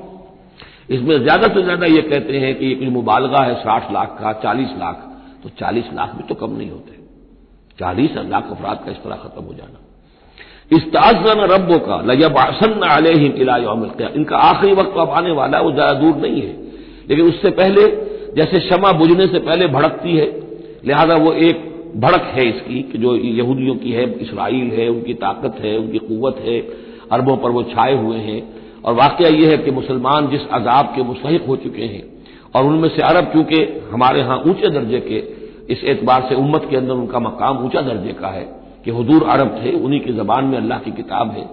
इसमें 0.91 1.17
ज़्यादा 1.17 1.47
से 1.47 1.63
ज़्यादा 1.63 1.85
ये 1.87 2.01
कहते 2.03 2.39
हैं 2.39 2.53
कि 2.55 2.65
ये 2.65 2.75
कोई 2.75 2.89
मुबालगा 2.91 3.43
है, 3.43 3.53
साठ 3.55 3.91
लाख 3.93 4.17
का, 4.19 4.31
चालीस 4.35 4.69
लाख 4.79 5.03
तो 5.43 5.49
चालीस 5.59 5.89
लाख 5.93 6.15
भी 6.15 6.23
तो 6.23 6.35
कम 6.35 6.51
नहीं 6.53 6.69
होते। 6.69 6.95
चालीस 7.79 8.15
लाख 8.25 8.47
अफराद 8.51 8.81
का 8.85 8.91
इस 8.91 8.97
तरह 8.97 9.15
खत्म 9.17 9.43
हो 9.43 9.53
जाना। 9.53 9.79
इस्ताजन 10.71 11.41
रब्बों 11.51 11.79
का 11.79 12.01
लजबासन 12.03 12.79
अलहिम 12.87 13.33
इलाया 13.37 13.73
इनका 14.11 14.37
आखिरी 14.39 14.73
वक्त 14.73 14.97
अब 14.99 15.09
आने 15.11 15.31
वाला 15.31 15.57
है, 15.57 15.63
वो 15.63 15.71
ज़्यादा 15.71 15.93
दूर 15.93 16.15
नहीं 16.17 16.41
है। 16.41 16.55
लेकिन 17.09 17.25
उससे 17.25 17.49
पहले, 17.51 17.85
जैसे 18.35 18.59
शमा 18.61 18.91
बुझने 18.93 19.27
से 19.27 19.39
पहले 19.41 19.67
भड़कती 19.69 20.15
है, 20.17 20.25
लिहाजा 20.85 21.15
वो 21.17 21.33
एक 21.33 21.63
भड़क 21.95 22.31
है 22.33 22.47
इसकी 22.49 22.81
कि 22.83 22.97
जो 22.97 23.15
यहूदियों 23.15 23.75
की 23.75 23.91
है, 23.91 24.03
इसराइल 24.19 24.71
है, 24.71 24.87
उनकी 24.89 25.13
ताकत 25.13 25.59
है, 25.61 25.77
उनकी 25.77 25.97
कुत 25.99 26.37
है, 26.39 26.59
अरबों 27.11 27.37
पर 27.37 27.49
वो 27.49 27.63
छाए 27.63 27.95
हुए 27.95 28.17
हैं। 28.17 28.41
और 28.83 28.93
वाकया 28.93 29.29
यह 29.29 29.49
है 29.49 29.57
कि 29.57 29.71
मुसलमान 29.71 30.27
जिस 30.27 30.47
अजाब 30.53 30.93
के 30.95 31.03
मुस्तक 31.03 31.45
हो 31.47 31.55
चुके 31.55 31.85
हैं 31.85 32.03
और 32.55 32.65
उनमें 32.65 32.89
से 32.89 33.01
अरब 33.01 33.31
चूँकि 33.33 33.57
हमारे 33.91 34.19
यहाँ 34.19 34.37
ऊँचे 34.47 34.69
दर्जे 34.69 34.99
के, 34.99 35.17
इस 35.73 35.83
एतबार 35.83 36.25
से 36.29 36.35
उम्मत 36.35 36.67
के 36.69 36.77
अंदर 36.77 36.93
उनका 36.93 37.19
मकाम 37.19 37.65
ऊँचा 37.65 37.81
दर्जे 37.81 38.13
का 38.13 38.27
है 38.27 38.43
कि 38.85 38.91
हजूर 38.91 39.23
अरब 39.23 39.59
थे, 39.63 39.71
उन्हीं 39.71 39.99
की 39.99 40.13
जबान 40.13 40.45
में 40.45 40.57
अल्लाह 40.57 40.79
की 40.79 40.91
किताब 40.91 41.31
है। 41.31 41.45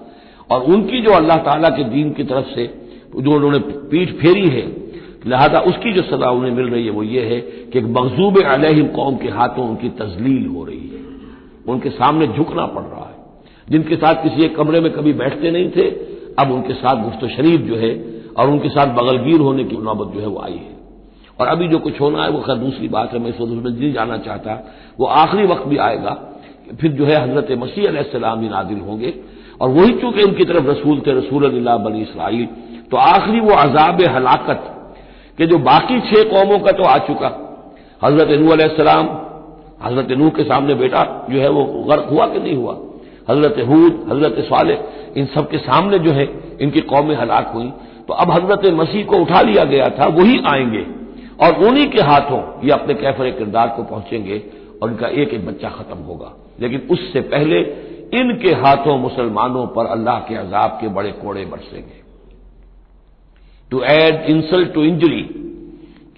और 0.50 0.62
उनकी 0.64 1.00
जो 1.00 1.10
अल्लाह 1.10 1.36
ताला 1.36 1.68
के 1.68 1.84
दीन 1.84 2.10
की 2.10 2.24
तरफ़ 2.24 2.54
से, 2.54 2.66
जो 3.16 3.30
उन्होंने 3.30 3.58
पीठ 3.90 4.12
फेरी 4.12 4.48
है 4.48 4.62
लिहाजा 5.26 5.60
उसकी 5.60 5.92
जो 5.92 6.02
सजा 6.02 6.30
उन्हें 6.30 6.52
मिल 6.52 6.66
रही 6.66 6.84
है 6.84 6.90
वो 6.90 7.02
ये 7.02 7.22
है 7.22 7.40
कि 7.40 7.78
एक 7.78 7.84
मकजूब 7.84 8.42
अलहिम 8.42 8.86
कौम 8.86 9.16
के 9.16 9.28
हाथों 9.28 9.68
उनकी 9.68 9.88
तजलील 9.88 10.46
हो 10.46 10.64
रही 10.64 10.88
है। 10.88 11.00
उनके 11.68 11.90
सामने 11.90 12.26
झुकना 12.26 12.66
पड़ 12.66 12.82
रहा 12.82 13.04
है। 13.04 13.14
जिनके 13.68 13.96
साथ 13.96 14.14
किसी 14.14 14.44
एक 14.44 14.56
कमरे 14.56 14.80
में 14.80 14.92
कभी 14.92 15.12
बैठते 15.12 15.50
नहीं 15.50 15.70
थे, 15.70 15.90
अब 16.38 16.50
उनके 16.50 16.74
साथ 16.74 17.04
गुफ्त 17.04 17.36
शरीफ 17.36 17.60
जो 17.60 17.76
है 17.76 18.22
और 18.36 18.50
उनके 18.50 18.68
साथ 18.68 18.86
बगलगीर 18.86 19.40
होने 19.40 19.64
की 19.64 19.76
नौबत 19.76 20.14
जो 20.14 20.20
है 20.20 20.26
वो 20.26 20.40
आई 20.40 20.52
है। 20.52 20.74
और 21.40 21.46
अभी 21.46 21.68
जो 21.68 21.78
कुछ 21.78 22.00
होना 22.00 22.24
है, 22.24 22.30
वो 22.30 22.40
खैर 22.40 22.56
दूसरी 22.56 22.88
बात 22.88 23.12
है। 23.12 23.18
मैं 23.18 23.28
इस 23.28 23.40
वक्त 23.40 23.80
नहीं 23.80 23.92
जाना 23.92 24.18
चाहता। 24.18 24.74
वो 25.00 25.06
आखिरी 25.06 25.46
वक्त 25.46 25.66
भी 25.66 25.76
आएगा, 25.76 26.40
फिर 26.80 26.92
जो 26.92 27.04
है 27.04 27.16
हज़रत 27.22 27.58
मसीह 27.58 28.02
सलाम 28.02 28.40
ही 28.40 28.48
नादिल 28.48 28.78
होंगे। 28.78 29.14
और 29.60 29.68
वही 29.68 29.92
चूँकि 29.92 30.22
उनकी 30.22 30.44
तरफ़ 30.44 30.66
रसूल 30.66 31.00
थे, 31.00 31.12
रसूल 31.12 31.50
बनी 31.60 32.02
इसराइल 32.02 32.48
तो 32.90 32.96
आखिरी 32.96 33.40
वो 33.40 33.50
अजाब 33.50 34.02
हलाकत 34.02 34.70
के 35.38 35.46
जो 35.46 35.58
बाकी 35.58 36.00
छह 36.00 36.22
कौमों 36.30 36.58
का 36.58 36.72
तो 36.72 36.84
आ 36.84 36.96
चुका। 36.98 37.28
हज़रत 38.04 38.40
नू 38.40 38.56
सलाम 38.76 39.06
हज़रत 39.84 40.10
नूह 40.18 40.28
के 40.30 40.44
सामने 40.44 40.74
बेटा 40.74 41.04
जो 41.30 41.40
है 41.40 41.48
वो 41.48 41.64
गर्क 41.88 42.08
हुआ 42.10 42.26
कि 42.26 42.40
नहीं 42.40 42.56
हुआ? 42.56 42.76
हज़रत 43.30 43.56
हूद, 43.68 44.04
हज़रत 44.08 44.44
साले 44.44 44.78
इन 45.16 45.26
सब 45.26 45.48
के 45.50 45.58
सामने 45.58 45.98
जो 45.98 46.12
है, 46.12 46.28
इनकी 46.60 46.80
कौमें 46.82 47.14
हलाक 47.16 47.50
हुई। 47.54 47.72
तो 48.08 48.14
अब 48.14 48.30
हज़रत 48.30 48.66
मसीह 48.74 49.04
को 49.04 49.16
उठा 49.16 49.40
लिया 49.40 49.64
गया 49.64 49.88
था, 49.88 50.06
वही 50.06 50.42
आएँगे 50.46 50.86
और 51.40 51.64
उन्हीं 51.64 51.88
के 51.90 52.02
हाथों 52.02 52.40
ये 52.64 52.72
अपने 52.72 52.94
कैफर 52.94 53.30
किरदार 53.30 53.68
को 53.68 53.82
पहुँचेंगे 53.82 54.42
और 54.82 54.90
इनका 54.90 55.08
एक 55.08 55.34
एक 55.34 55.46
बच्चा 55.46 55.68
खत्म 55.68 55.98
होगा। 55.98 56.32
लेकिन 56.60 56.88
उससे 56.90 57.20
पहले 57.20 57.60
इनके 58.14 58.52
हाथों 58.56 58.98
मुसलमानों 58.98 59.66
पर 59.66 59.86
अल्लाह 59.86 60.18
के 60.20 60.34
अजाब 60.36 60.78
के 60.80 60.88
बड़े 60.88 61.10
कोड़े 61.12 61.44
बरसेंगे। 61.44 62.03
To 63.70 63.82
add 63.82 64.30
insult 64.30 64.72
to 64.74 64.84
injury 64.84 65.22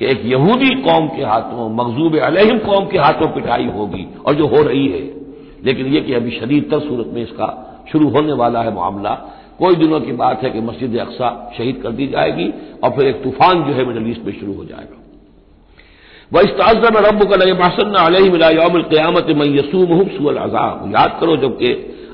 कि 0.00 0.06
एक 0.06 0.24
यहूदी 0.24 0.74
कौम 0.82 1.08
के 1.08 1.22
हाथों 1.22 1.68
मकजूब 1.76 2.16
अलहिम 2.16 2.58
कौम 2.58 2.86
के 2.86 2.98
हाथों 2.98 3.28
पिटाई 3.30 3.66
होगी 3.66 4.06
और 4.26 4.34
जो 4.34 4.46
हो 4.46 4.62
रही 4.62 4.86
है। 4.88 5.04
लेकिन 5.64 5.86
यह 5.86 6.00
कि 6.00 6.12
अभी 6.14 6.30
शदीद 6.30 6.68
तर 6.70 6.80
सूरत 6.80 7.10
में 7.14 7.22
इसका 7.22 7.48
शुरू 7.92 8.08
होने 8.08 8.32
वाला 8.32 8.62
है 8.62 8.74
मामला। 8.74 9.14
कोई 9.58 9.74
दिनों 9.74 10.00
की 10.00 10.12
बात 10.12 10.42
है 10.42 10.50
कि 10.50 10.60
मस्जिद 10.60 10.96
अक्सा 10.98 11.28
शहीद 11.56 11.80
कर 11.82 11.90
दी 11.90 12.06
जाएगी 12.06 12.52
और 12.84 12.90
फिर 12.90 13.06
एक 13.06 13.22
तूफ़ान 13.22 13.62
जो 13.64 13.72
है 13.72 13.84
मिडल 13.84 14.10
ईस्ट 14.10 14.24
में 14.24 14.32
शुरू 14.40 14.52
हो 14.52 14.64
जाएगा। 14.64 14.96
वह 16.32 16.40
इस्ताजन 16.40 16.96
रब 16.98 17.22
का 17.30 17.36
नबासन 17.36 17.94
अलहमक़यामत 17.94 19.26
मैं 19.36 19.46
यसूम 19.46 20.02
सुअल 20.08 20.36
अजाब। 20.36 20.90
याद 20.94 21.16
करो 21.20 21.36
जबकि 21.36 21.70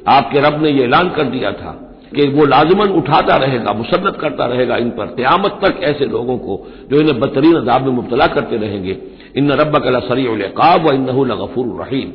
आपके 0.08 0.40
रब 0.40 0.62
ने 0.62 0.70
यह 0.70 0.84
ऐलान 0.84 1.08
कर 1.08 1.24
दिया 1.24 1.52
था 1.52 1.72
कि 2.12 2.28
वो 2.28 2.44
लाजमन 2.46 2.88
उठाता 2.92 3.36
रहेगा, 3.36 3.72
मुसन्नत 3.72 4.16
करता 4.16 4.46
रहेगा 4.46 4.76
इन 4.76 4.90
पर। 4.90 5.06
क्यामत 5.16 5.58
तक 5.62 5.80
ऐसे 5.82 6.06
लोगों 6.06 6.36
को 6.38 6.66
जो 6.90 7.00
इन्हें 7.00 7.18
बदतरीन 7.20 7.54
अजाब 7.56 7.82
में 7.82 7.92
मुबतला 7.92 8.26
करते 8.26 8.56
रहेंगे। 8.56 8.96
इन 9.36 9.52
रब 9.52 9.78
का 9.78 10.00
सरी 10.00 10.26
उलकाब 10.26 10.86
व 10.86 10.92
इन 10.92 11.06
गफूर 11.06 11.66
रहीम। 11.82 12.12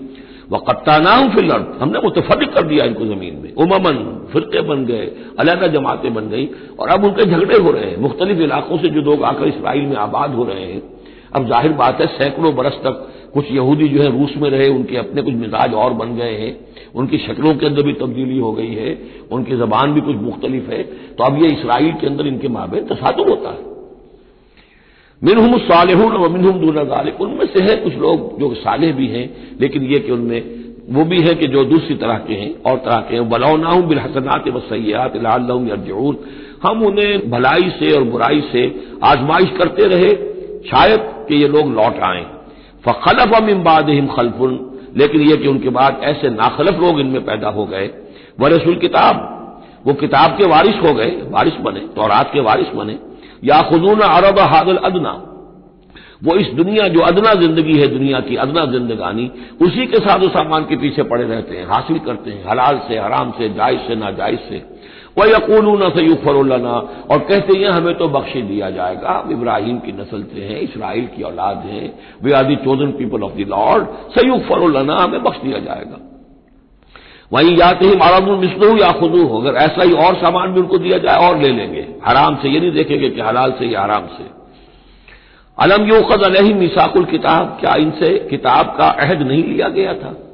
व 0.51 0.58
कप्तानाम 0.58 1.30
फिल 1.30 1.51
हमने 1.51 2.00
मुतफरिक 2.00 2.54
कर 2.54 2.63
दिया 2.63 2.86
इनको 2.86 3.06
ज़मीन 3.06 3.39
में। 3.44 3.54
उममन, 3.56 3.98
फिरके 4.34 4.62
बन 4.62 4.86
गए 4.86 5.08
अलहदा 5.39 5.68
जमातें 5.68 6.13
बन 6.13 6.30
गई। 6.30 6.50
और 6.80 6.89
अब 6.89 7.04
उनके 7.04 7.25
झगड़े 7.25 7.58
हो 7.58 7.72
रहे 7.72 7.89
हैं। 7.92 7.98
मुख्तलिफ़ 7.98 8.39
इलाकों 8.39 8.77
से 8.77 8.89
जो 8.89 9.01
लोग 9.01 9.24
आकर 9.24 9.48
इसराइल 9.48 9.86
में 9.86 9.96
आबाद 9.98 10.36
हो 10.36 10.44
रहे 10.44 10.63
हैं। 10.63 10.82
अब 11.36 11.48
ज़ाहिर 11.48 11.72
बात 11.74 12.01
है, 12.01 12.08
सैकड़ों 12.08 12.56
बरस 12.56 12.80
तक 12.84 13.08
कुछ 13.38 13.51
यहूदी 13.51 13.88
जो 13.88 14.01
है 14.01 14.10
रूस 14.12 14.34
में 14.38 14.50
रहे, 14.50 14.67
उनके 14.70 14.98
अपने 14.98 15.22
कुछ 15.22 15.34
मिजाज 15.36 15.74
और 15.75 15.94
बन 15.94 16.15
गए 16.15 16.34
हैं, 16.36 16.51
उनकी 16.96 17.17
शक्लों 17.20 17.53
के 17.56 17.65
अंदर 17.65 17.84
भी 17.84 17.94
तब्दीली 17.96 18.38
हो 18.39 18.51
गई 18.51 18.74
है, 18.74 18.98
उनकी 19.32 19.58
जबान 19.58 19.94
भी 19.94 20.01
कुछ 20.01 20.15
मुख्तलिफ़ 20.17 20.70
है 20.72 20.84
तो 20.84 21.24
अब 21.24 21.41
ये 21.44 21.50
इसराइल 21.50 21.91
के 21.94 22.08
अंदर 22.08 22.27
इनके 22.27 22.48
माबे 22.50 22.82
तसादुम 22.89 23.29
होता 23.29 23.50
है। 23.50 23.65
मिनहम 25.22 25.58
सालेहून 25.60 26.13
और 26.13 26.29
मिनहम 26.29 26.60
दूना 26.62 26.84
गालिक 26.86 27.22
उनमें 27.22 27.46
से 27.46 27.63
है 27.63 27.75
कुछ 27.75 27.96
लोग 27.96 28.39
जो 28.39 28.53
साले 28.56 28.91
भी 28.94 29.08
हैं, 29.08 29.25
लेकिन 29.62 29.84
ये 29.84 30.00
कि 30.00 30.12
उनमें 30.12 30.41
वो 30.89 31.03
भी 31.06 31.20
है 31.22 31.34
कि 31.36 31.48
जो 31.48 31.63
दूसरी 31.65 31.96
तरह 31.96 32.17
के 32.17 32.34
हैं, 32.34 32.51
और 32.62 32.77
तरह 32.77 33.00
के 33.10 33.15
हैं। 33.15 33.29
बलौनाऊ 33.29 33.82
बिलहसनात 33.84 34.48
व 34.48 34.60
सयात 34.70 35.15
लाजून 35.17 36.17
हम 36.63 36.84
उन्हें 36.84 37.29
भलाई 37.32 37.70
से 37.79 37.91
और 37.91 38.03
बुराई 38.03 38.41
से 38.51 38.63
आजमाइश 39.03 39.50
करते 39.58 39.88
रहे, 39.88 40.10
शायद 40.70 41.00
कि 41.27 41.41
ये 41.41 41.48
लोग 41.48 41.74
लौट 41.74 42.00
आए। 42.03 42.25
फ़लफ 42.91 43.34
अम 43.34 43.50
इम्बाद 43.50 43.89
हिम 43.89 44.08
खलफुन। 44.08 44.79
लेकिन 44.98 45.22
यह 45.22 45.36
कि 45.36 45.48
उनके 45.48 45.70
बाद 45.70 46.00
ऐसे 46.03 46.29
नाखलफ 46.29 46.79
लोग 46.79 47.00
इनमें 47.00 47.25
पैदा 47.25 47.50
हो 47.50 47.65
गए। 47.65 47.89
व 48.39 48.48
रसूल 48.48 48.75
किताब, 48.75 49.34
वो 49.88 49.94
किताब 49.94 50.38
के 50.38 50.46
वारिस 50.46 50.75
हो 50.75 50.94
गए, 50.94 51.22
वारिस 51.29 51.53
बने, 51.53 51.79
तौरात 51.79 52.34
के 52.34 52.39
वारिस 52.39 52.67
बने। 52.67 53.00
या 53.44 53.62
खुदून 53.62 54.00
अरब 54.00 54.39
हादल 54.39 54.75
अदना। 54.75 55.24
वो 56.24 56.36
इस 56.36 56.48
दुनिया, 56.48 56.88
जो 56.88 57.00
अदना 57.00 57.34
ज़िंदगी 57.34 57.79
है, 57.79 57.88
दुनिया 57.88 58.20
की 58.20 58.36
अदना 58.36 58.65
जिंदगानी, 58.65 59.32
उसी 59.62 59.86
के 59.86 59.98
साथ 59.98 60.20
सामान 60.20 60.63
के 60.63 60.75
पीछे 60.75 61.03
पड़े 61.03 61.24
रहते 61.24 61.58
हैं, 61.58 61.67
हासिल 61.67 62.00
करते 62.00 62.32
हैं, 62.32 62.50
हलाल 62.50 62.82
से, 62.88 62.98
हराम 62.98 63.32
से, 63.32 63.50
जायज़ 63.50 63.79
से, 63.79 63.96
नाजायज 63.96 64.39
से। 64.39 64.76
वह 65.20 65.30
यकून 65.30 65.90
सयूफरना 65.90 66.74
और 67.12 67.20
कहते 67.20 67.58
हैं, 67.58 67.68
हमें 67.68 67.96
तो 67.96 68.08
बख्शी 68.08 68.42
दिया 68.42 68.70
जाएगा। 68.70 69.12
हम 69.12 69.32
इब्राहिम 69.32 69.80
की 69.80 69.92
नस्ल 69.92 70.24
से 70.24 70.42
हैं, 70.42 70.60
इसराइल 70.60 71.08
की 71.08 71.24
औलाद 71.24 71.58
हैं। 71.58 72.00
They 72.24 72.34
are 72.34 72.44
the 72.44 72.56
chosen 72.56 72.92
people 72.92 73.24
of 73.24 73.34
the 73.34 73.40
Lord 73.40 73.88
सयूफरना 74.20 74.96
हमें 74.96 75.24
बख्श 75.24 75.38
दिया 75.38 75.60
जाएगा। 75.60 75.98
वहीं 77.34 77.58
या 77.58 77.72
तो 77.72 77.86
ही 77.86 77.96
मारामुल 77.96 78.38
मिसलू 78.38 78.78
या 78.78 78.92
खुदू 78.92 79.26
हो 79.28 79.42
अगर 79.42 79.56
ऐसा 79.56 79.84
ही 79.84 79.92
और 79.92 80.16
सामान 80.16 80.54
भी 80.54 80.60
उनको 80.60 80.78
दिया 80.78 80.98
जाए, 80.98 81.30
और 81.30 81.38
ले 81.38 81.50
लेंगे। 81.50 81.88
हराम 82.06 82.36
से 82.36 82.50
ये 82.50 82.60
नहीं 82.60 82.72
देखेंगे 82.72 83.10
कि 83.10 83.22
हलाल 83.22 83.52
से 83.52 83.66
या 83.66 83.82
हराम 83.82 84.08
से। 84.08 84.30
अलम 85.58 85.88
यूखद 85.88 86.24
अलही 86.24 86.54
मिसाकुल 86.54 87.06
किताब। 87.06 87.58
क्या 87.60 87.76
इनसे 87.76 88.28
किताब 88.30 88.76
का 88.78 88.86
अहद 88.86 89.22
नहीं 89.22 89.44
लिया 89.44 89.70
गया 89.70 89.94
था? 89.94 90.26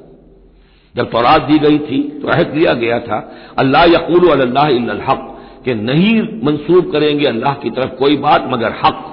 जब 0.96 1.10
तौरात 1.10 1.42
दी 1.42 1.58
गई 1.58 1.78
थी 1.78 2.02
तो 2.22 2.28
अहद 2.28 2.54
लिया 2.54 2.72
गया 2.72 2.98
था 2.98 3.18
अल्लाह 3.58 3.84
यकूल 3.84 4.28
अल्लाह 4.28 4.66
हक 5.10 5.30
कि 5.64 5.74
नहीं 5.74 6.22
मंसूब 6.44 6.92
करेंगे 6.92 7.26
अल्लाह 7.26 7.54
की 7.54 7.70
तरफ़ 7.70 7.90
कोई 7.90 8.16
बात 8.16 8.48
मगर 8.52 8.72
हक, 8.84 9.04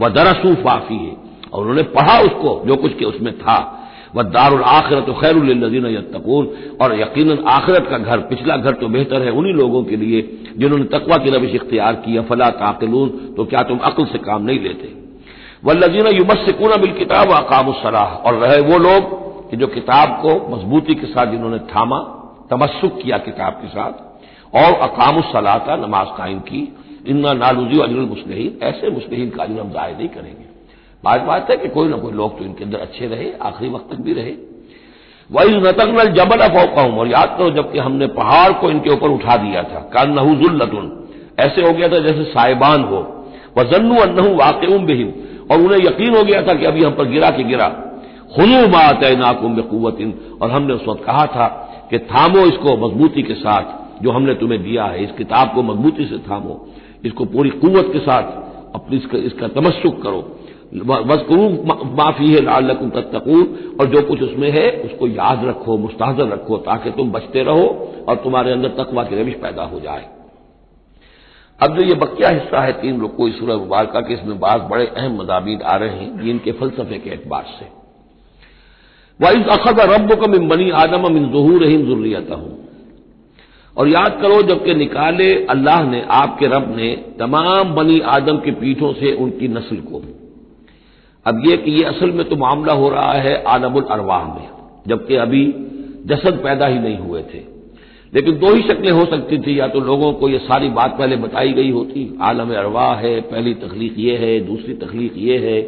व 0.00 0.08
दरसूफ 0.08 0.58
वाफी 0.66 0.94
है। 0.94 1.16
और 1.52 1.60
उन्होंने 1.60 1.82
पढ़ा 1.82 2.20
उसको, 2.20 2.62
जो 2.66 2.76
कुछ 2.76 2.94
के 2.94 3.04
उसमें 3.04 3.38
था। 3.38 3.72
वह 4.16 4.22
दारुल 4.22 4.62
आखिरत 4.62 5.06
खैरजीन 5.20 5.86
यत्तकून, 5.86 6.48
और 6.80 7.00
यकीन 7.00 7.44
आखिरत 7.48 7.86
का 7.90 7.98
घर, 7.98 8.18
पिछला 8.18 8.56
घर 8.56 8.72
तो 8.72 8.88
बेहतर 8.88 9.22
है 9.22 9.30
उन्हीं 9.30 9.54
लोगों 9.54 9.82
के 9.84 9.96
लिए, 9.96 10.22
जिन्होंने 10.58 10.84
तकवा 10.84 11.16
की 11.16 11.30
रविश 11.30 11.54
इख्तियार 11.54 11.94
की 11.94 12.20
फला 12.20 12.50
ताकिलून 12.50 13.08
तो 13.36 13.44
क्या 13.44 13.62
तुम 13.62 13.78
अक्ल 13.78 14.04
से 14.04 14.18
काम 14.18 14.42
नहीं 14.42 14.60
लेते? 14.60 14.94
वल्लजीन 15.64 16.06
युमस्सिकून 16.06 16.80
बिल 16.80 16.92
किताब 16.92 17.32
अकामसलाह 17.32 18.04
और 18.04 18.34
रहे 18.34 18.60
वो 18.60 18.78
लोग 18.78 19.25
कि 19.50 19.56
जो 19.56 19.66
किताब 19.66 20.18
को 20.22 20.30
मजबूती 20.56 20.94
के 20.94 21.06
साथ 21.06 21.26
जिन्होंने 21.26 21.58
थामा, 21.58 21.98
तमस्सुक 22.50 22.98
किया 23.02 23.18
किताब 23.18 23.52
के 23.52 23.68
साथ, 23.68 23.92
और 24.54 24.74
अकामसलाता 24.80 25.76
नमाज़ 25.76 26.08
कायम 26.18 26.38
की, 26.40 26.60
इन्ना 27.06 27.32
नालूजी 27.34 27.80
अजरुल 27.80 28.06
मुस्लिम 28.06 28.66
ऐसे 28.66 28.90
मुस्लिम 28.90 29.30
का 29.30 29.42
अजर 29.42 29.60
हम 29.60 29.70
ज़ाहिर 29.70 29.96
नहीं 29.96 30.08
करेंगे। 30.08 30.44
बात 31.04 31.20
बात 31.20 31.50
है 31.50 31.56
कि 31.56 31.68
कोई 31.68 31.88
ना 31.88 31.96
कोई 31.96 32.12
लोग 32.12 32.38
तो 32.38 32.44
इनके 32.44 32.64
अंदर 32.64 32.78
अच्छे 32.78 33.06
रहे, 33.06 33.32
आखिरी 33.42 33.70
वक्त 33.70 33.90
तक 33.90 34.00
भी 34.00 34.12
रहे। 34.12 34.34
वही 35.30 35.56
नतकनल 35.56 36.12
जबल 36.12 36.40
अफौकाऊं 36.40 36.98
और 36.98 37.08
याद 37.08 37.34
करो 37.38 37.50
जबकि 37.50 37.78
हमने 37.78 38.06
पहाड़ 38.06 38.52
को 38.52 38.70
इनके 38.70 38.90
ऊपर 38.90 39.08
उठा 39.08 39.36
दिया 39.36 39.62
था 39.62 39.80
कान 39.94 40.12
नहुजुल्लतुन 40.12 40.92
ऐसे 41.40 41.62
हो 41.62 41.72
गया 41.72 41.88
था 41.88 41.98
जैसे 41.98 42.24
साहिबान 42.24 42.84
हो। 42.84 43.00
वह 43.56 43.64
जन्नू 43.64 43.96
अन्नहू 43.96 44.34
वाकम 44.34 44.86
बेहिम, 44.86 45.12
और 45.50 45.60
उन्हें 45.60 45.78
यकीन 45.80 46.16
हो 46.16 46.22
गया 46.22 46.42
था 46.42 46.54
कि 46.54 46.64
अभी 46.64 46.84
हम 46.84 46.92
पर 46.92 47.04
गिरा 47.04 47.30
के 47.30 47.44
गिरा। 47.44 47.66
खुलू 48.34 48.66
मात 48.68 49.04
नाकुम 49.18 49.54
बेकुवतिन 49.56 50.12
और 50.42 50.50
हमने 50.50 50.74
उस 50.74 50.86
वक्त 50.88 51.04
कहा 51.04 51.26
था 51.26 51.46
कि 51.90 51.98
थामो 52.06 52.46
इसको 52.46 52.76
मजबूती 52.78 53.22
के 53.22 53.34
साथ 53.36 54.02
जो 54.02 54.10
हमने 54.10 54.34
तुम्हें 54.34 54.62
दिया 54.62 54.84
है 54.84 55.04
इस 55.04 55.10
किताब 55.10 55.54
को 55.54 55.62
मजबूती 55.62 56.04
से 56.06 56.18
थामो। 56.20 56.66
इसको 57.04 57.24
पूरी 57.24 57.50
कुत 57.52 57.92
के 57.92 57.98
साथ 57.98 58.74
अपनी 58.74 58.96
इसका, 58.96 59.18
इसका 59.18 59.48
तमस्सुक 59.50 60.02
करो। 60.02 60.20
वजकरू 60.74 61.48
माफ़ी 61.96 62.32
है 62.32 62.40
लालकुम 62.40 62.90
तत्तकून। 62.90 63.76
और 63.80 63.86
जो 63.86 64.02
कुछ 64.02 64.22
उसमें 64.22 64.50
है 64.50 64.70
उसको 64.82 65.06
याद 65.08 65.44
रखो 65.44 65.76
मुस्तहजर 65.78 66.28
रखो 66.28 66.56
ताकि 66.66 66.90
तुम 66.90 67.10
बचते 67.12 67.42
रहो 67.42 67.66
और 68.08 68.16
तुम्हारे 68.16 68.52
अंदर 68.52 68.68
तकवा 68.76 69.04
की 69.04 69.20
रविश 69.20 69.34
पैदा 69.42 69.64
हो 69.64 69.80
जाए। 69.80 70.04
अब 71.60 71.76
जो 71.76 71.82
ये 71.82 71.94
बकिया 71.94 72.28
हिस्सा 72.30 72.60
है 72.60 72.72
तीन 72.72 73.00
रुको 73.00 73.28
इस 73.28 73.38
सूरह 73.38 73.56
मुबारक 73.56 73.96
के 73.98 74.14
इसमें 74.14 74.38
बात 74.40 74.68
बड़े 74.70 74.86
अहम 74.86 75.16
मदामी 75.20 75.58
आ 75.64 75.76
रहे 75.76 75.96
हैं 75.96 76.16
दीन 76.16 76.38
के 76.38 76.52
फलसफे 76.52 76.98
के 76.98 77.10
एतबार 77.10 77.44
से। 77.50 77.85
वाइज 79.20 79.46
अखद 79.46 79.80
रब 79.80 80.12
का 80.20 80.26
मिन 80.26 80.48
बनी 80.48 80.70
आदम 80.70 81.12
मिन 81.12 81.28
जहूर 81.28 81.64
हिम 81.64 81.82
जुर्रियत 81.82 82.30
हूँ 82.30 82.58
और 83.76 83.88
याद 83.88 84.18
करो, 84.22 84.42
जबकि 84.42 84.74
निकाले 84.74 85.44
अल्लाह 85.44 85.82
ने, 85.90 86.04
आपके 86.10 86.46
रब 86.46 86.76
ने, 86.76 86.90
तमाम 87.18 87.74
बनी 87.74 87.98
आदम 88.00 88.36
की 88.36 88.50
पीठों 88.50 88.92
से 88.92 89.12
उनकी 89.12 89.48
नस्ल 89.48 89.76
को। 89.76 90.02
अब 91.26 91.42
यह 91.46 91.56
कि 91.56 91.70
यह 91.70 91.88
असल 91.88 92.10
में 92.10 92.28
तो 92.28 92.36
मामला 92.36 92.72
हो 92.72 92.88
रहा 92.88 93.12
है 93.12 93.42
आलमुल 93.42 93.84
अरवाह 93.90 94.24
में, 94.24 94.48
जबकि 94.86 95.16
अभी 95.16 95.44
जसद 96.06 96.40
पैदा 96.44 96.66
ही 96.66 96.78
नहीं 96.78 96.98
हुए 96.98 97.22
थे। 97.22 97.40
लेकिन 98.14 98.38
दो 98.38 98.54
ही 98.54 98.62
शक्लें 98.62 98.90
हो 98.90 99.04
सकती 99.04 99.38
थी, 99.38 99.60
या 99.60 99.68
तो 99.68 99.80
लोगों 99.80 100.12
को 100.12 100.28
यह 100.28 100.38
सारी 100.38 100.68
बात 100.68 100.98
पहले 100.98 101.16
बताई 101.16 101.52
गई 101.52 101.70
होती, 101.70 102.18
आलम 102.22 102.54
अरवाह 102.54 102.94
है, 102.94 103.20
पहली 103.20 103.54
तखलीक 103.54 103.94
ये 103.98 104.16
है, 104.16 104.40
दूसरी 104.40 104.74
तखलीक 104.74 105.14
ये 105.16 105.38
है। 105.38 105.58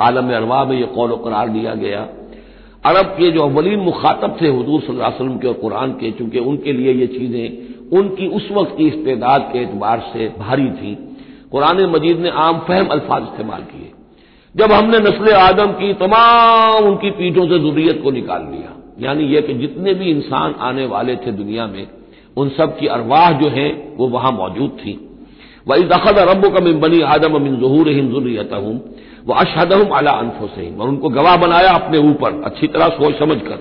आलम 0.00 0.32
अरवाह 0.34 0.64
में 0.64 0.80
यह 0.80 0.86
कौल 0.86 1.16
करार 1.24 1.48
दिया 1.48 1.74
गया। 1.74 2.08
अरब 2.84 3.06
के 3.18 3.30
जो 3.30 3.42
अवलीन 3.42 3.80
मुखातब 3.80 4.36
थे 4.40 4.48
हजूर 4.48 4.80
वसल्लम 4.90 5.36
के 5.38 5.48
और 5.48 5.54
कुरान 5.54 5.92
के, 5.92 6.10
चूँकि 6.10 6.38
उनके 6.38 6.72
लिए 6.72 6.92
ये 6.92 7.06
चीज़ें 7.06 7.98
उनकी 7.98 8.26
उस 8.26 8.48
वक्त 8.52 8.76
की 8.76 8.86
इस्तेदाद 8.88 9.48
के 9.52 9.58
एतबार 9.58 10.00
से 10.12 10.28
भारी 10.38 10.68
थी। 10.70 10.94
कुरान 11.50 11.84
मजीद 11.86 12.20
ने 12.20 12.30
आम 12.30 12.58
फहम 12.58 12.86
अल्फाज 12.86 13.22
इस्तेमाल 13.22 13.62
किए। 13.62 13.90
जब 14.54 14.72
हमने 14.72 14.98
नस्ल 14.98 15.32
आदम 15.32 15.72
की 15.72 15.92
तमाम 15.94 16.84
उनकी 16.84 17.10
पीठों 17.10 17.44
से 17.44 17.58
जरूरीत 17.58 18.02
को 18.02 18.10
निकाल 18.10 18.42
लिया, 18.42 18.72
यानी 19.00 19.24
यह 19.24 19.40
कि 19.40 19.54
जितने 19.54 19.94
भी 19.94 20.10
इंसान 20.10 20.54
आने 20.60 20.86
वाले 20.86 21.16
थे 21.16 21.32
दुनिया 21.32 21.66
में, 21.66 21.86
उन 22.36 22.48
सब 22.48 22.78
की 22.78 22.86
अरवाह 22.86 23.30
जो 23.32 23.48
है, 23.48 23.68
वो 23.96 24.08
वहाँ 24.08 24.32
मौजूद 24.32 24.70
थी। 24.70 24.98
वही 25.66 25.82
दखद 25.84 26.18
अरबों 26.18 26.50
का 26.50 26.60
मिन 26.60 26.80
बनी 26.80 27.00
आदम 27.00 27.40
मिन 27.42 27.56
जहूर 27.60 27.88
हिम 27.88 28.08
जुर्रियत 28.08 28.52
हूँ 28.52 28.74
वह 29.24 29.36
अशहदहम 29.36 29.94
अला 29.96 30.10
अनफो 30.12 30.46
से 30.46 30.70
और 30.70 30.88
उनको 30.88 31.08
गवाह 31.10 31.36
बनाया 31.36 31.70
अपने 31.72 31.98
ऊपर। 32.00 32.42
अच्छी 32.44 32.66
तरह 32.68 32.88
सोच 32.96 33.18
समझ 33.18 33.36
कर। 33.40 33.58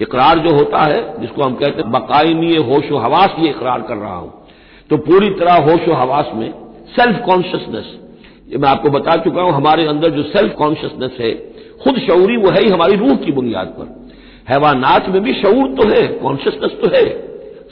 इकरार 0.00 0.38
जो 0.38 0.54
होता 0.54 0.82
है, 0.84 1.00
जिसको 1.20 1.42
हम 1.42 1.54
कहते 1.54 1.82
हैं 1.82 1.90
बकायमी 1.92 2.54
होश 2.68 2.90
व 2.92 2.98
हवास 2.98 3.34
ये 3.38 3.50
इकरार 3.50 3.82
कर 3.82 3.96
रहा 3.96 4.16
हूँ। 4.16 4.32
तो 4.90 4.96
पूरी 5.00 5.30
तरह 5.30 5.54
होश 5.64 5.88
व 5.88 5.92
हवास 5.94 6.30
में 6.34 6.52
सेल्फ 6.96 7.20
कॉन्शियसनेस 7.26 7.92
ये 8.48 8.58
मैं 8.58 8.68
आपको 8.68 8.90
बता 8.90 9.16
चुका 9.16 9.42
हूँ, 9.42 9.52
हमारे 9.52 9.86
अंदर 9.86 10.10
जो 10.10 10.22
सेल्फ 10.24 10.54
कॉन्शियसनेस 10.54 11.16
है, 11.20 11.32
खुद 11.84 11.98
शौरी 12.00 12.36
वो 12.36 12.50
है 12.50 12.62
ही 12.62 12.70
हमारी 12.70 12.96
रूह 12.96 13.16
की 13.16 13.32
बुनियाद 13.32 13.66
पर। 13.78 13.86
हैवानात 14.48 15.08
में 15.08 15.22
भी 15.22 15.32
शऊर 15.34 15.68
तो 15.74 15.88
है 15.88 16.06
कॉन्शियसनेस 16.18 16.76
तो 16.82 16.88
है। 16.88 17.04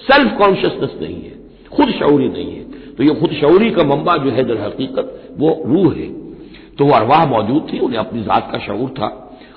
सेल्फ 0.03 0.37
कॉन्शियसनेस 0.39 0.97
नहीं 1.03 1.17
है, 1.17 1.33
खुद 1.73 1.91
शौरी 1.91 2.29
नहीं 2.29 2.55
है। 2.55 2.95
तो 2.95 3.05
ये 3.05 3.15
खुद 3.21 3.33
शौरी 3.33 3.71
का 3.71 3.85
मम्बा 3.87 4.17
जो 4.17 4.31
है 4.31 4.45
दर 4.45 4.61
हकीकत 4.61 5.35
वो 5.39 5.51
रूह 5.67 5.95
है। 5.95 6.09
तो 6.79 6.85
वह 6.85 6.97
अरवाह 6.97 7.27
मौजूद 7.27 7.67
थी, 7.73 7.79
उन्हें 7.79 7.99
अपनी 7.99 8.23
जात 8.23 8.49
का 8.53 8.59
शऊर 8.59 8.89
था। 8.91 9.07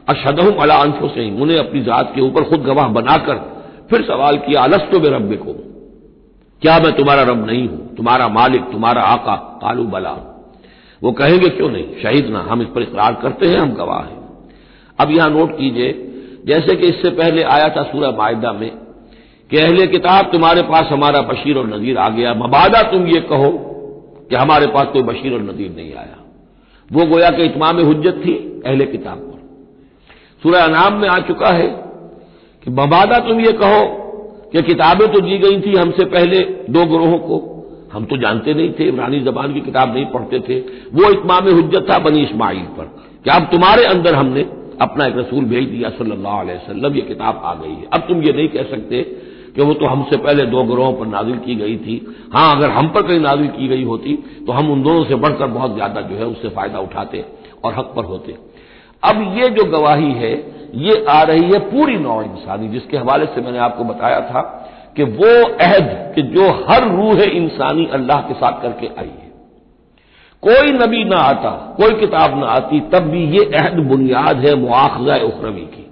अशदहम 0.10 0.56
अला 0.56 0.76
अनफो 0.76 1.08
से 1.08 1.42
उन्हें 1.42 1.58
अपनी 1.58 1.82
जात 1.82 2.12
के 2.16 2.22
ऊपर 2.22 2.44
खुद 2.44 2.62
गवाह 2.62 2.88
बनाकर 2.88 3.36
फिर 3.90 4.02
सवाल 4.02 4.38
किया 4.38 4.62
अलस 4.62 4.82
तो 4.82 4.98
रब 4.98 5.34
को 5.36 5.54
क्या 6.62 6.80
मैं 6.80 6.92
तुम्हारा 6.92 7.24
रब 7.24 7.46
नहीं 7.48 7.68
हूँ? 7.68 7.96
तुम्हारा 7.96 8.28
मालिक, 8.28 8.62
तुम्हारा 8.62 9.02
आका, 9.02 9.36
कालू 9.36 9.84
बला। 9.84 10.12
वो 11.04 11.12
कहेंगे, 11.12 11.50
क्यों 11.50 11.70
नहीं? 11.70 11.86
शहीद 12.04 12.30
ना, 12.30 12.40
हम 12.40 12.62
इस 12.62 12.68
पर 12.68 12.82
इकरार 12.82 13.14
करते 13.14 13.48
हैं, 13.48 13.58
हम 13.58 13.74
गवाह 13.74 14.04
हैं। 14.04 14.18
अब 15.00 15.12
यहाँ 15.12 15.30
नोट 15.30 15.52
कीजिए, 15.52 15.92
जैसे 16.46 16.76
कि 16.76 16.88
इससे 16.88 17.10
पहले 17.10 17.44
आया 17.44 17.70
था 17.70 17.84
सूरह 17.84 18.12
मायदा 18.12 18.52
में 18.52 18.70
कि 19.52 19.58
अहले 19.58 19.88
किताब 19.88 20.32
तुम्हारे 20.32 20.62
पास 20.62 20.88
हमारा 20.92 21.22
बशीर 21.22 21.58
और 21.58 21.68
नजीर 21.68 21.98
आ 21.98 22.10
गया। 22.10 22.34
मबादा 22.34 22.82
तुम 22.82 23.08
ये 23.08 23.22
कहो 23.22 23.52
कि 24.30 24.36
हमारे 24.36 24.68
पास 24.68 24.88
कोई 24.88 25.02
बशीर 25.02 25.34
और 25.34 25.42
नजीर 25.42 25.72
नहीं 25.76 25.94
आया। 25.94 26.25
वो 26.92 27.06
गोया 27.06 27.30
के 27.30 27.46
इतमाम 27.46 27.80
हजत 27.82 28.22
थी, 28.26 28.34
अहले 28.66 28.86
किताब 28.88 29.18
पर। 29.20 29.40
सूर्य 30.44 30.60
अनाम 30.60 30.94
में 30.94 31.08
आ 31.10 31.18
चुका 31.28 31.50
है 31.50 31.68
कि 32.64 32.72
मबादा 32.72 33.20
तुम 33.20 33.40
ये 33.42 33.52
कहो 33.54 33.84
कि 34.54 34.62
किताबें 34.64 35.08
तो 35.12 35.20
दी 35.22 35.38
गई 35.40 35.60
थी 35.62 35.76
हमसे 35.76 36.06
पहले 36.08 36.42
दो 36.70 36.86
ग्रोहों 36.88 37.18
को। 37.20 37.38
हम 37.94 38.06
तो 38.06 38.18
जानते 38.18 38.54
नहीं 38.54 38.72
थे, 38.72 38.88
इमरानी 38.88 39.20
जबान 39.22 39.54
की 39.54 39.62
किताब 39.62 39.94
नहीं 39.94 40.06
पढ़ते 40.08 40.40
थे। 40.40 40.60
वो 40.94 41.12
इतमाम 41.12 41.48
हजत 41.50 41.88
था 41.90 41.98
बनी 42.00 42.24
इस्माइल 42.24 42.64
पर 42.78 42.86
कि 43.26 43.30
अब 43.30 43.48
तुम्हारे 43.52 43.86
अंदर 43.86 44.16
हमने 44.16 44.42
अपना 44.82 45.06
एक 45.06 45.18
रसूल 45.18 45.46
भेज 45.46 45.70
दिया 45.70 45.90
सल्लल्लाहु 45.90 46.40
अलैहि 46.40 46.58
वसल्लम, 46.58 46.96
ये 46.96 47.02
किताब 47.04 47.42
आ 47.44 47.54
गई 47.56 47.70
है। 47.72 47.88
अब 47.94 48.02
तुम 48.08 48.22
ये 48.22 48.34
नहीं 48.34 48.48
कह 48.50 48.64
सकते 48.72 49.02
कि 49.56 49.62
वो 49.62 49.74
तो 49.74 49.86
हमसे 49.86 50.18
पहले 50.20 50.46
दो 50.48 50.64
ग्रोहों 50.66 50.94
पर 50.94 51.06
नाजिल 51.08 51.38
की 51.38 51.56
गई 51.56 51.76
थी। 51.78 51.96
हाँ, 52.34 52.56
अगर 52.56 52.70
हम 52.72 52.88
पर 52.90 53.02
कहीं 53.04 53.20
नाजिल 53.22 53.48
की 53.50 53.68
गई 53.68 53.84
होती 53.84 54.14
तो 54.48 54.52
हम 54.54 54.72
उन 54.72 54.84
दोनों 54.84 55.04
से 55.04 55.16
बढ़कर 55.18 55.48
बहुत 55.50 55.76
ज़्यादा 55.76 56.02
जो 56.02 56.16
है 56.16 56.26
उससे 56.26 56.50
फ़ायदा 56.50 56.80
उठाते 56.80 57.26
और 57.64 57.74
हक 57.74 57.94
पर 57.96 58.06
होते। 58.06 58.36
अब 59.04 59.22
ये 59.38 59.50
जो 59.52 59.64
गवाही 59.72 60.12
है, 60.14 60.34
ये 60.76 61.04
आ 61.10 61.22
रही 61.24 61.44
है 61.44 61.60
पूरी 61.62 61.98
नौ 61.98 62.22
इंसानी, 62.24 62.68
जिसके 62.70 62.98
हवाले 62.98 63.26
से 63.26 63.42
मैंने 63.42 63.60
आपको 63.62 63.84
बताया 63.86 64.20
था 64.24 64.42
कि 64.98 65.04
वो 65.04 65.32
अहद 65.58 65.88
कि 66.16 66.22
जो 66.32 66.50
हर 66.64 66.90
रूह 66.90 67.22
इंसानी 67.24 67.86
अल्लाह 67.94 68.22
के 68.22 68.34
साथ 68.36 68.62
करके 68.62 68.88
आई 68.90 69.08
है। 69.08 69.24
कोई 70.44 70.72
नबी 70.74 71.04
ना 71.06 71.18
आता, 71.20 71.50
कोई 71.78 71.94
किताब 72.00 72.38
ना 72.40 72.48
आती, 72.48 72.80
तब 72.92 73.08
भी 73.10 73.24
ये 73.30 73.44
अहद 73.54 73.80
बुनियाद 73.88 74.40
है 74.40 74.56
मुआखजा 74.58 75.16
उखरवी 75.26 75.66
की। 75.68 75.85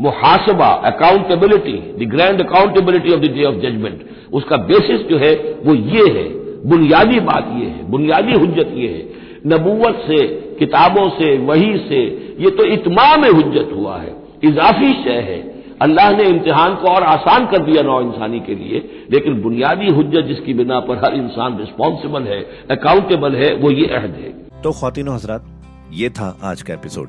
मुहासबा 0.00 0.66
accountability 0.66 1.72
the 1.72 2.08
grand 2.08 2.40
accountability 2.40 3.12
of 3.12 3.20
the 3.20 3.24
day 3.24 3.44
of 3.44 3.54
judgment 3.54 4.04
उसका 4.32 4.56
बेसिस 4.56 5.00
जो 5.00 5.18
है, 5.18 5.34
वो 5.64 5.74
ये 5.74 6.08
है, 6.18 6.28
बुनियादी 6.68 7.20
बात 7.20 7.50
ये 7.56 7.66
है, 7.66 7.90
बुनियादी 7.90 8.32
हजत 8.32 8.74
ये 8.74 8.88
है। 8.88 9.18
नबूवत 9.46 10.04
से, 10.06 10.26
किताबों 10.58 11.08
से, 11.08 11.38
वही 11.38 11.76
से, 11.78 12.00
ये 12.40 12.50
तो 12.50 12.64
इतमाम 12.64 13.24
हजत 13.24 13.70
हुआ 13.74 13.98
है। 13.98 14.16
इजाफी 14.44 14.92
शय 15.04 15.20
है। 15.20 15.38
अल्लाह 15.82 16.10
ने 16.12 16.24
इम्तिहान 16.24 16.74
को 16.74 16.88
और 16.88 17.02
आसान 17.02 17.46
कर 17.46 17.58
दिया 17.58 17.82
नौ 17.82 18.00
इंसानी 18.00 18.40
के 18.40 18.54
लिए, 18.54 19.06
लेकिन 19.10 19.42
बुनियादी 19.42 19.86
हजत 19.86 20.26
जिसकी 20.26 20.54
बिना 20.54 20.80
पर 20.80 20.96
हर 20.96 21.14
इंसान 21.14 21.58
रिस्पॉन्सिबल 21.58 22.22
है 22.22 22.40
अकाउंटेबल 22.70 23.36
है, 23.36 23.54
वो 23.54 23.70
ये 23.70 23.86
अहद 23.86 24.14
है। 24.14 24.62
तो 24.62 24.72
खातिन 24.72 25.08
हजरात, 25.08 25.44
ये 25.92 26.08
था 26.08 26.38
आज 26.42 26.62
का 26.62 26.74
एपिसोड 26.74 27.08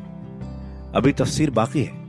अभी 0.96 1.12
तफसीर 1.12 1.50
बाकी 1.50 1.84
है। 1.84 2.09